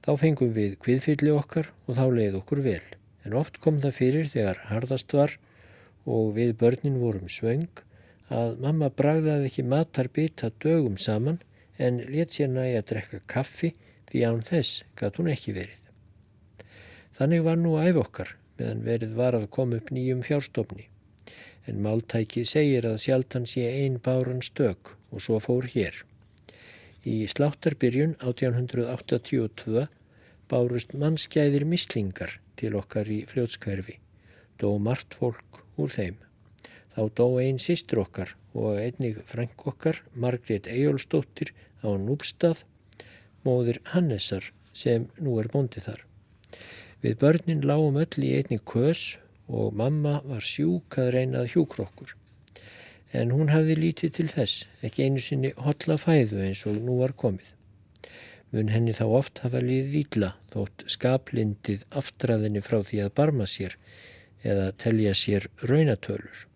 Þá 0.00 0.12
fengum 0.16 0.56
við 0.56 0.78
kviðfylli 0.80 1.36
okkar 1.36 1.68
og 1.86 1.98
þá 1.98 2.06
leið 2.08 2.40
okkur 2.40 2.64
vel 2.64 2.82
en 3.24 3.36
oft 3.36 3.60
kom 3.64 3.80
það 3.82 3.96
fyrir 3.98 4.28
þegar 4.32 4.64
hardast 4.70 5.12
var 5.16 5.36
og 6.08 6.34
við 6.36 6.56
börnin 6.60 7.00
vorum 7.02 7.28
svöng 7.28 7.68
að 8.30 8.60
mamma 8.62 8.90
bragðaði 8.94 9.48
ekki 9.50 9.66
matarbita 9.66 10.50
dögum 10.62 10.96
saman 10.96 11.40
en 11.78 12.00
let 12.12 12.34
sér 12.34 12.52
nægi 12.52 12.76
að 12.78 12.88
drekka 12.92 13.20
kaffi 13.34 13.72
því 14.10 14.22
án 14.26 14.44
þess 14.46 14.84
gæt 14.98 15.18
hún 15.20 15.30
ekki 15.32 15.54
verið. 15.56 15.80
Þannig 17.16 17.44
var 17.46 17.58
nú 17.60 17.76
æf 17.82 17.98
okkar 18.00 18.34
meðan 18.60 18.84
verið 18.86 19.16
var 19.18 19.36
að 19.36 19.50
koma 19.54 19.80
upp 19.80 19.90
nýjum 19.94 20.22
fjárstofni 20.26 20.86
en 21.68 21.82
máltæki 21.84 22.44
segir 22.48 22.86
að 22.88 23.00
sjaldan 23.04 23.46
sé 23.48 23.66
ein 23.82 23.98
báran 24.02 24.42
stök 24.42 24.94
og 25.10 25.22
svo 25.24 25.38
fór 25.42 25.68
hér. 25.74 25.94
Í 27.04 27.26
sláttarbyrjun 27.32 28.16
1882 28.20 29.86
bárust 30.50 30.94
mannskæðir 30.98 31.66
mislingar 31.68 32.38
til 32.60 32.76
okkar 32.78 33.08
í 33.08 33.22
fljótskverfi. 33.30 33.96
Dó 34.60 34.76
margt 34.82 35.16
fólk 35.16 35.62
úr 35.80 35.92
þeim. 35.94 36.18
Þá 36.94 37.02
dó 37.16 37.26
einn 37.40 37.60
sýstur 37.62 38.02
okkar 38.04 38.34
og 38.52 38.80
einnig 38.82 39.20
frænk 39.30 39.66
okkar, 39.72 40.00
Margrét 40.14 40.68
Ejólsdóttir 40.68 41.52
á 41.86 41.88
Núbstað, 41.96 42.64
móðir 43.46 43.80
Hannesar 43.92 44.50
sem 44.72 45.06
nú 45.18 45.38
er 45.40 45.48
bóndið 45.52 45.86
þar. 45.88 46.02
Við 47.00 47.16
börnin 47.22 47.62
lágum 47.64 48.00
öll 48.02 48.26
í 48.26 48.34
einni 48.40 48.58
kös 48.72 49.16
og 49.48 49.72
mamma 49.74 50.18
var 50.26 50.44
sjúk 50.44 50.98
að 51.00 51.14
reynað 51.16 51.54
hjúkrokkur. 51.54 52.16
En 53.16 53.32
hún 53.34 53.48
hafði 53.50 53.78
lítið 53.78 54.12
til 54.18 54.28
þess, 54.34 54.66
ekki 54.84 55.08
einu 55.08 55.22
sinni 55.24 55.54
hotla 55.56 55.96
fæðu 55.98 56.44
eins 56.44 56.66
og 56.68 56.76
nú 56.84 57.00
var 57.00 57.16
komið 57.16 57.54
mun 58.54 58.70
henni 58.74 58.94
þá 58.96 59.04
oft 59.20 59.40
hafa 59.44 59.60
liðið 59.62 59.96
ítla 60.00 60.30
þótt 60.50 60.84
skaplindið 60.90 61.84
aftraðinni 62.00 62.62
frá 62.66 62.80
því 62.86 63.02
að 63.04 63.12
barma 63.20 63.46
sér 63.46 63.76
eða 64.42 64.70
telja 64.80 65.12
sér 65.14 65.46
raunatölur. 65.62 66.46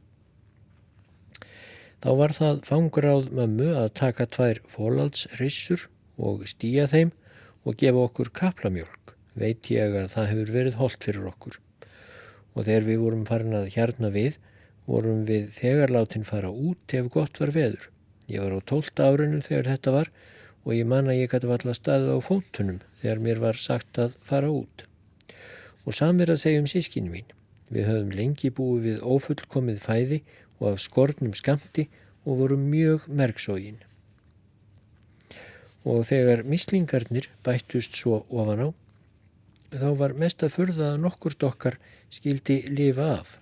Þá 2.04 2.10
var 2.20 2.34
það 2.36 2.58
fangráð 2.66 3.30
mömmu 3.32 3.70
að 3.80 3.92
taka 4.00 4.26
tvær 4.28 4.60
fólaldsrissur 4.68 5.86
og 6.20 6.42
stíja 6.50 6.88
þeim 6.90 7.14
og 7.64 7.78
gefa 7.80 8.02
okkur 8.08 8.30
kaplamjölk, 8.36 9.14
veit 9.38 9.70
ég 9.72 9.94
að 10.02 10.10
það 10.12 10.28
hefur 10.32 10.52
verið 10.58 10.76
holdt 10.80 11.06
fyrir 11.06 11.30
okkur. 11.30 11.56
Og 12.54 12.66
þegar 12.66 12.86
við 12.90 13.00
vorum 13.06 13.24
farin 13.28 13.56
að 13.56 13.70
hjarna 13.72 14.10
við, 14.14 14.36
vorum 14.84 15.24
við 15.28 15.48
þegar 15.56 15.94
látin 15.94 16.28
fara 16.28 16.50
út 16.52 16.92
ef 16.92 17.08
gott 17.14 17.40
var 17.40 17.54
veður. 17.54 17.88
Ég 18.28 18.44
var 18.44 18.52
á 18.56 18.60
tólta 18.68 19.08
árinu 19.08 19.40
þegar 19.44 19.70
þetta 19.72 19.94
var 19.94 20.10
og 20.10 20.33
ég 20.72 20.86
man 20.88 21.10
að 21.12 21.18
ég 21.18 21.28
gæti 21.28 21.48
valla 21.50 21.74
staðið 21.76 22.14
á 22.16 22.18
fótunum 22.24 22.78
þegar 23.02 23.18
mér 23.20 23.40
var 23.42 23.58
sagt 23.60 23.98
að 24.00 24.14
fara 24.24 24.48
út. 24.48 24.86
Og 25.84 25.92
samir 25.92 26.32
að 26.32 26.40
segja 26.40 26.62
um 26.62 26.68
sískinu 26.70 27.12
mín. 27.12 27.26
Við 27.68 27.88
höfum 27.90 28.14
lengi 28.16 28.48
búið 28.54 28.86
við 28.86 29.02
ofullkomið 29.16 29.82
fæði 29.84 30.20
og 30.60 30.70
af 30.70 30.80
skornum 30.80 31.34
skamti 31.36 31.88
og 32.24 32.40
vorum 32.40 32.64
mjög 32.72 33.04
merksógin. 33.08 33.82
Og 35.84 36.06
þegar 36.08 36.46
mislingarnir 36.48 37.28
bættust 37.44 37.98
svo 38.00 38.22
ofan 38.32 38.64
á, 38.64 38.68
þá 39.74 39.88
var 40.00 40.16
mest 40.16 40.40
að 40.46 40.54
furða 40.56 40.94
að 40.94 41.02
nokkur 41.04 41.36
dokkar 41.36 41.76
skildi 42.08 42.62
lifa 42.72 43.10
af. 43.18 43.36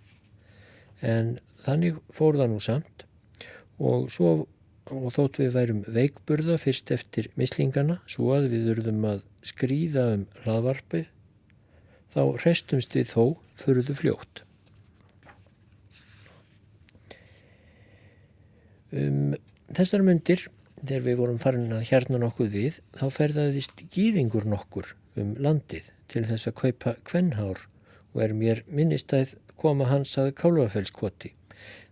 En 1.03 1.37
þannig 1.63 2.03
fór 2.11 2.41
það 2.41 2.51
nú 2.51 2.59
samt 2.63 3.07
og 3.83 4.11
svo 4.15 4.33
og 4.91 5.13
þótt 5.15 5.39
við 5.39 5.53
værum 5.55 5.83
veikburða 5.87 6.57
fyrst 6.59 6.91
eftir 6.95 7.29
mislingana 7.39 8.01
svo 8.11 8.33
að 8.37 8.49
við 8.53 8.71
urðum 8.75 9.05
að 9.07 9.21
skrýða 9.47 10.07
um 10.17 10.25
hlaðvarpið 10.43 11.11
þá 12.13 12.23
restumst 12.45 12.97
við 12.97 13.13
þó 13.13 13.23
förðu 13.57 13.97
fljótt. 13.97 14.43
Um 18.93 19.37
þessar 19.73 20.05
myndir 20.05 20.49
þegar 20.83 21.07
við 21.07 21.21
vorum 21.23 21.41
farin 21.41 21.73
að 21.73 21.87
hérna 21.89 22.21
nokkuð 22.21 22.51
við 22.53 22.81
þá 22.99 23.07
ferðaðist 23.15 23.87
gýðingur 23.95 24.49
nokkur 24.51 24.93
um 25.17 25.33
landið 25.41 25.89
til 26.13 26.27
þess 26.29 26.51
að 26.51 26.59
kaupa 26.59 26.97
kvennhár 27.09 27.63
og 28.13 28.23
er 28.27 28.35
mér 28.37 28.65
minnistæð 28.69 29.37
koma 29.57 29.87
hans 29.89 30.13
að 30.21 30.35
Kálvafellskoti. 30.37 31.33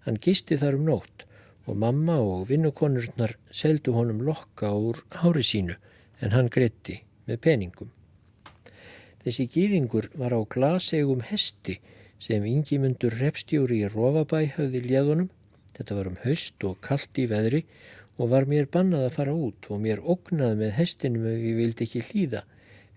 Hann 0.04 0.18
gisti 0.20 0.58
þar 0.60 0.76
um 0.76 0.88
nótt 0.90 1.24
og 1.70 1.78
mamma 1.78 2.16
og 2.18 2.48
vinnukonurnar 2.50 3.36
seldu 3.54 3.94
honum 3.94 4.24
lokka 4.26 4.72
úr 4.74 4.98
hári 5.22 5.44
sínu 5.46 5.76
en 6.20 6.34
hann 6.34 6.50
gretti 6.50 6.96
með 7.28 7.40
peningum. 7.46 7.92
Þessi 9.22 9.46
gýðingur 9.54 10.10
var 10.18 10.34
á 10.34 10.40
glasegum 10.54 11.22
hesti 11.30 11.78
sem 12.18 12.44
yngimundur 12.48 13.14
repstjóri 13.20 13.84
í 13.84 13.90
Rófabæ 13.92 14.42
höfði 14.56 14.82
léðunum. 14.88 15.30
Þetta 15.76 15.96
var 15.98 16.10
um 16.10 16.18
haust 16.24 16.66
og 16.66 16.80
kallt 16.84 17.20
í 17.22 17.28
veðri 17.30 17.62
og 18.18 18.32
var 18.34 18.48
mér 18.50 18.66
bannað 18.74 19.06
að 19.06 19.16
fara 19.18 19.36
út 19.46 19.70
og 19.70 19.80
mér 19.84 20.02
ógnað 20.02 20.58
með 20.60 20.74
hestinum 20.80 21.28
ef 21.30 21.38
ég 21.38 21.58
vildi 21.60 21.86
ekki 21.86 22.06
hlýða 22.08 22.44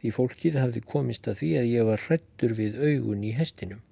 því 0.01 0.11
fólkið 0.17 0.59
hafði 0.59 0.81
komist 0.93 1.29
að 1.31 1.39
því 1.39 1.49
að 1.61 1.71
ég 1.71 1.89
var 1.91 2.05
hrettur 2.07 2.55
við 2.57 2.79
augun 2.81 3.23
í 3.23 3.35
hestinum. 3.37 3.83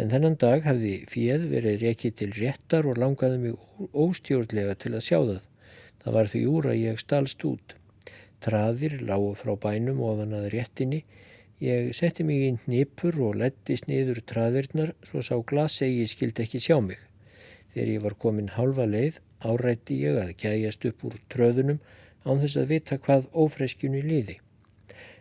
En 0.00 0.08
þennan 0.08 0.38
dag 0.40 0.62
hafði 0.64 0.92
fjöð 1.12 1.42
verið 1.50 1.82
rekið 1.84 2.12
til 2.16 2.28
réttar 2.38 2.86
og 2.88 2.96
langaði 3.02 3.40
mig 3.42 3.90
óstjórnlega 4.04 4.76
til 4.80 4.94
að 4.94 5.04
sjá 5.04 5.18
það. 5.18 5.42
Það 6.00 6.16
var 6.16 6.30
því 6.32 6.40
úr 6.54 6.68
að 6.70 6.80
ég 6.80 7.02
stalst 7.02 7.44
út. 7.44 7.74
Traðir 8.40 8.96
lágu 9.04 9.34
frá 9.36 9.52
bænum 9.60 10.00
ofan 10.08 10.32
að 10.38 10.48
réttinni. 10.54 11.02
Ég 11.60 11.92
setti 11.98 12.24
mig 12.24 12.46
í 12.46 12.50
nýpur 12.72 13.20
og 13.26 13.36
lettist 13.42 13.90
niður 13.92 14.22
traðirnar 14.32 14.94
svo 15.04 15.20
sá 15.20 15.34
glasegi 15.52 16.08
skildi 16.08 16.46
ekki 16.46 16.64
sjá 16.64 16.78
mig. 16.80 17.00
Þegar 17.74 17.94
ég 17.98 18.04
var 18.06 18.16
komin 18.24 18.54
halva 18.56 18.88
leið 18.88 19.20
árætti 19.44 20.00
ég 20.00 20.16
að 20.22 20.36
gæjast 20.40 20.88
upp 20.88 21.10
úr 21.10 21.20
tröðunum 21.28 21.84
án 22.24 22.40
þess 22.40 22.56
að 22.62 22.72
vita 22.72 22.96
hvað 23.04 23.28
ófreskjunni 23.36 24.00
liði 24.06 24.40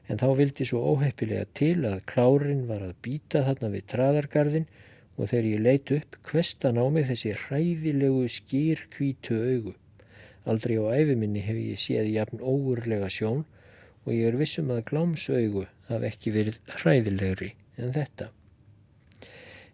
en 0.10 0.18
þá 0.18 0.30
vildi 0.40 0.66
svo 0.66 0.82
óheppilega 0.94 1.46
til 1.58 1.86
að 1.86 2.02
klárin 2.10 2.66
var 2.70 2.82
að 2.86 2.96
býta 3.06 3.44
þarna 3.46 3.70
við 3.76 3.86
traðargarðin 3.94 4.66
og 5.20 5.30
þegar 5.30 5.48
ég 5.52 5.62
leit 5.68 5.92
upp 5.94 6.18
hvestan 6.32 6.80
á 6.82 6.86
mig 6.90 7.06
þessi 7.10 7.36
hræðilegu 7.44 8.26
skýr 8.34 8.84
kvítu 8.96 9.38
augu. 9.38 9.76
Aldrei 10.50 10.80
á 10.82 10.98
æfiminni 10.98 11.44
hef 11.46 11.60
ég 11.62 11.82
séð 11.82 12.10
jafn 12.16 12.42
óurlega 12.42 13.10
sjón 13.14 13.46
og 14.06 14.12
ég 14.16 14.32
er 14.32 14.40
vissum 14.40 14.72
að 14.74 14.86
glámsaugu 14.90 15.68
haf 15.92 16.06
ekki 16.10 16.34
verið 16.34 16.62
hræðilegri 16.80 17.54
en 17.78 17.94
þetta. 17.94 18.32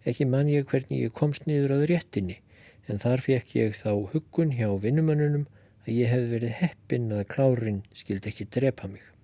Ekki 0.05 0.27
man 0.29 0.51
ég 0.51 0.67
hvernig 0.69 1.07
ég 1.07 1.15
komst 1.15 1.47
niður 1.47 1.77
að 1.79 1.88
réttinni 1.93 2.41
en 2.91 2.99
þar 3.01 3.23
fekk 3.23 3.55
ég 3.61 3.77
þá 3.79 3.91
huggun 4.11 4.51
hjá 4.57 4.67
vinnumannunum 4.81 5.47
að 5.86 5.93
ég 5.95 6.11
hef 6.11 6.29
verið 6.33 6.57
heppin 6.59 7.11
að 7.13 7.27
klárin 7.31 7.83
skild 7.93 8.27
ekki 8.29 8.49
drepa 8.51 8.89
mig. 8.91 9.14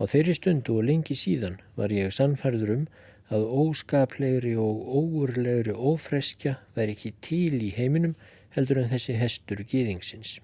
Á 0.00 0.08
þeirri 0.08 0.34
stundu 0.38 0.78
og 0.80 0.86
lengi 0.88 1.14
síðan 1.18 1.58
var 1.76 1.92
ég 1.92 2.14
sannfærður 2.16 2.70
um 2.76 2.84
að 3.32 3.44
óskaplegri 3.62 4.54
og 4.60 4.80
óurlegri 5.00 5.74
ófreskja 5.76 6.56
veri 6.76 6.96
ekki 6.96 7.12
til 7.24 7.60
í 7.60 7.72
heiminum 7.76 8.16
heldur 8.56 8.82
en 8.82 8.90
þessi 8.92 9.16
hestur 9.20 9.62
gýðingsins. 9.72 10.38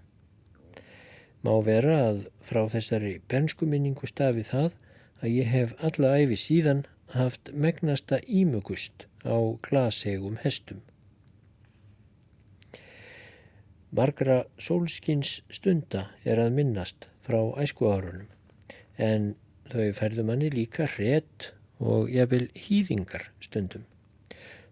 Má 1.45 1.53
vera 1.65 1.97
að 2.11 2.23
frá 2.45 2.65
þessari 2.73 3.19
bernskuminningu 3.31 4.09
stafi 4.11 4.45
það 4.51 4.79
að 5.23 5.35
ég 5.35 5.53
hef 5.53 5.75
alla 5.89 6.15
æfi 6.21 6.39
síðan 6.45 6.85
haft 7.15 7.53
megnasta 7.53 8.21
ímugust 8.29 9.07
á 9.25 9.37
glasegum 9.65 10.41
hestum. 10.45 10.81
Margra 13.89 14.43
sólskins 14.61 15.39
stunda 15.49 16.11
er 16.25 16.43
að 16.43 16.59
minnast 16.59 17.09
frá 17.25 17.41
æskuárunum 17.63 18.29
en 18.99 19.35
þau 19.71 19.89
færðu 19.95 20.25
manni 20.27 20.51
líka 20.53 20.89
hret 20.95 21.53
og 21.79 22.11
jafnvel 22.11 22.49
hýðingar 22.59 23.29
stundum. 23.45 23.85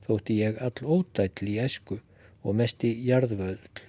Þótti 0.06 0.38
ég 0.42 0.58
all 0.62 0.82
ódæll 0.82 1.50
í 1.50 1.58
esku 1.62 2.00
og 2.42 2.58
mest 2.58 2.84
í 2.86 2.92
jarðvöðl. 3.06 3.82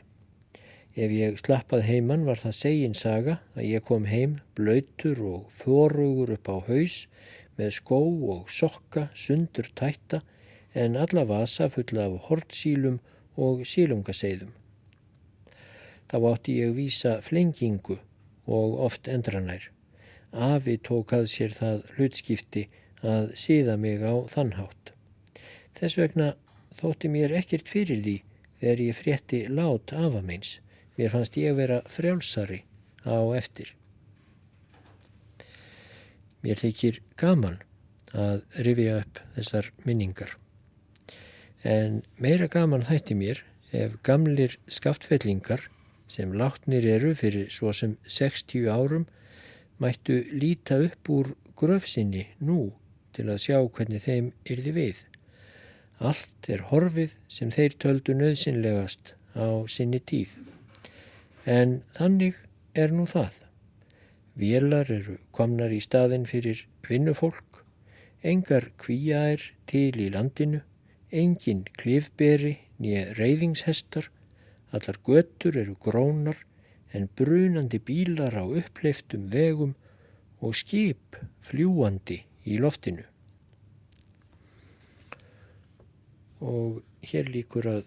Ef 0.97 1.11
ég 1.13 1.37
slappað 1.37 1.83
heimann 1.85 2.25
var 2.25 2.39
það 2.41 2.55
segin 2.57 2.95
saga 2.97 3.37
að 3.53 3.67
ég 3.69 3.85
kom 3.85 4.07
heim 4.09 4.39
blöytur 4.57 5.21
og 5.31 5.51
fórugur 5.53 6.33
upp 6.33 6.49
á 6.49 6.57
haus 6.69 7.03
með 7.57 7.75
skó 7.77 8.01
og 8.33 8.49
sokka 8.49 9.07
sundur 9.13 9.69
tætta 9.77 10.23
en 10.73 10.97
alla 10.97 11.25
vasa 11.29 11.69
fulla 11.73 12.07
af 12.09 12.17
hortsílum 12.29 12.97
og 13.37 13.61
sílungaseiðum. 13.69 14.49
Þá 16.09 16.17
átti 16.31 16.59
ég 16.63 16.73
vísa 16.77 17.17
flengingu 17.21 17.97
og 18.47 18.77
oft 18.87 19.09
endranær. 19.11 19.69
Afi 20.31 20.77
tók 20.83 21.13
að 21.15 21.27
sér 21.31 21.53
það 21.55 21.83
hlutskipti 21.95 22.67
að 23.05 23.31
síða 23.37 23.77
mig 23.79 24.03
á 24.03 24.13
þannhátt. 24.33 24.91
Þess 25.77 25.97
vegna 25.99 26.33
þótti 26.79 27.11
mér 27.13 27.33
ekkert 27.37 27.69
fyrir 27.69 28.01
því 28.03 28.15
þegar 28.59 28.81
ég 28.83 28.97
frétti 28.97 29.41
lát 29.47 29.93
afa 29.93 30.21
meins. 30.21 30.57
Mér 30.97 31.13
fannst 31.13 31.37
ég 31.37 31.55
vera 31.57 31.81
frjálsari 31.89 32.63
á 33.05 33.17
eftir. 33.37 33.73
Mér 36.41 36.59
þykir 36.61 37.01
gaman 37.17 37.61
að 38.13 38.43
rifja 38.65 38.99
upp 39.03 39.21
þessar 39.35 39.71
minningar. 39.85 40.37
En 41.63 42.01
meira 42.21 42.47
gaman 42.47 42.85
þætti 42.87 43.17
mér 43.17 43.43
ef 43.75 43.97
gamlir 44.03 44.57
skaftfellingar 44.71 45.67
sem 46.07 46.31
látnir 46.33 46.85
eru 46.87 47.13
fyrir 47.17 47.49
svo 47.51 47.73
sem 47.75 47.97
60 48.07 48.69
árum 48.71 49.05
mættu 49.81 50.21
líta 50.33 50.79
upp 50.83 51.09
úr 51.13 51.33
gröfsinni 51.57 52.25
nú 52.39 52.71
til 53.15 53.27
að 53.33 53.43
sjá 53.45 53.57
hvernig 53.61 54.03
þeim 54.05 54.31
yrði 54.45 54.73
við. 54.75 55.03
Allt 55.97 56.49
er 56.53 56.67
horfið 56.69 57.15
sem 57.33 57.51
þeir 57.53 57.77
töldu 57.81 58.13
nöðsynlegast 58.17 59.13
á 59.33 59.65
sinni 59.69 59.99
tíð. 59.99 60.35
En 61.45 61.81
þannig 61.97 62.37
er 62.77 62.93
nú 62.93 63.07
það. 63.09 63.41
Vélar 64.37 64.91
eru 64.93 65.17
komnar 65.33 65.73
í 65.73 65.79
staðin 65.81 66.27
fyrir 66.29 66.67
vinnufólk, 66.85 67.63
engar 68.21 68.69
kvíjaær 68.77 69.41
til 69.69 69.97
í 69.97 70.11
landinu, 70.13 70.61
engin 71.09 71.63
klifberi 71.79 72.57
nýja 72.77 73.07
reyðingshestar, 73.17 74.11
allar 74.69 74.99
götur 75.07 75.57
eru 75.57 75.73
grónar, 75.81 76.37
en 76.93 77.09
brunandi 77.17 77.79
bílar 77.79 78.35
á 78.37 78.43
uppleiftum 78.45 79.27
vegum 79.31 79.75
og 80.39 80.55
skip 80.55 81.17
fljúandi 81.43 82.21
í 82.47 82.57
loftinu. 82.61 83.03
Og 86.39 86.83
hér 87.01 87.31
líkur 87.33 87.67
að 87.71 87.83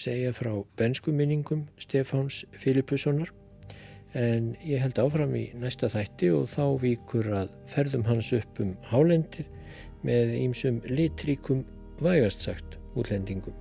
segja 0.00 0.32
frá 0.32 0.52
benskuminningum 0.80 1.66
Stefáns 1.78 2.44
Filipussonar 2.56 3.30
en 4.16 4.54
ég 4.66 4.82
held 4.82 4.98
áfram 4.98 5.34
í 5.38 5.50
næsta 5.54 5.90
þætti 5.92 6.30
og 6.34 6.48
þá 6.50 6.64
víkur 6.82 7.30
að 7.42 7.52
ferðum 7.70 8.06
hans 8.08 8.32
upp 8.34 8.62
um 8.64 8.74
hálendið 8.90 9.50
með 10.06 10.36
ímsum 10.40 10.80
litríkum 10.88 11.66
vægastsagt 12.00 12.78
útlendingum. 12.96 13.54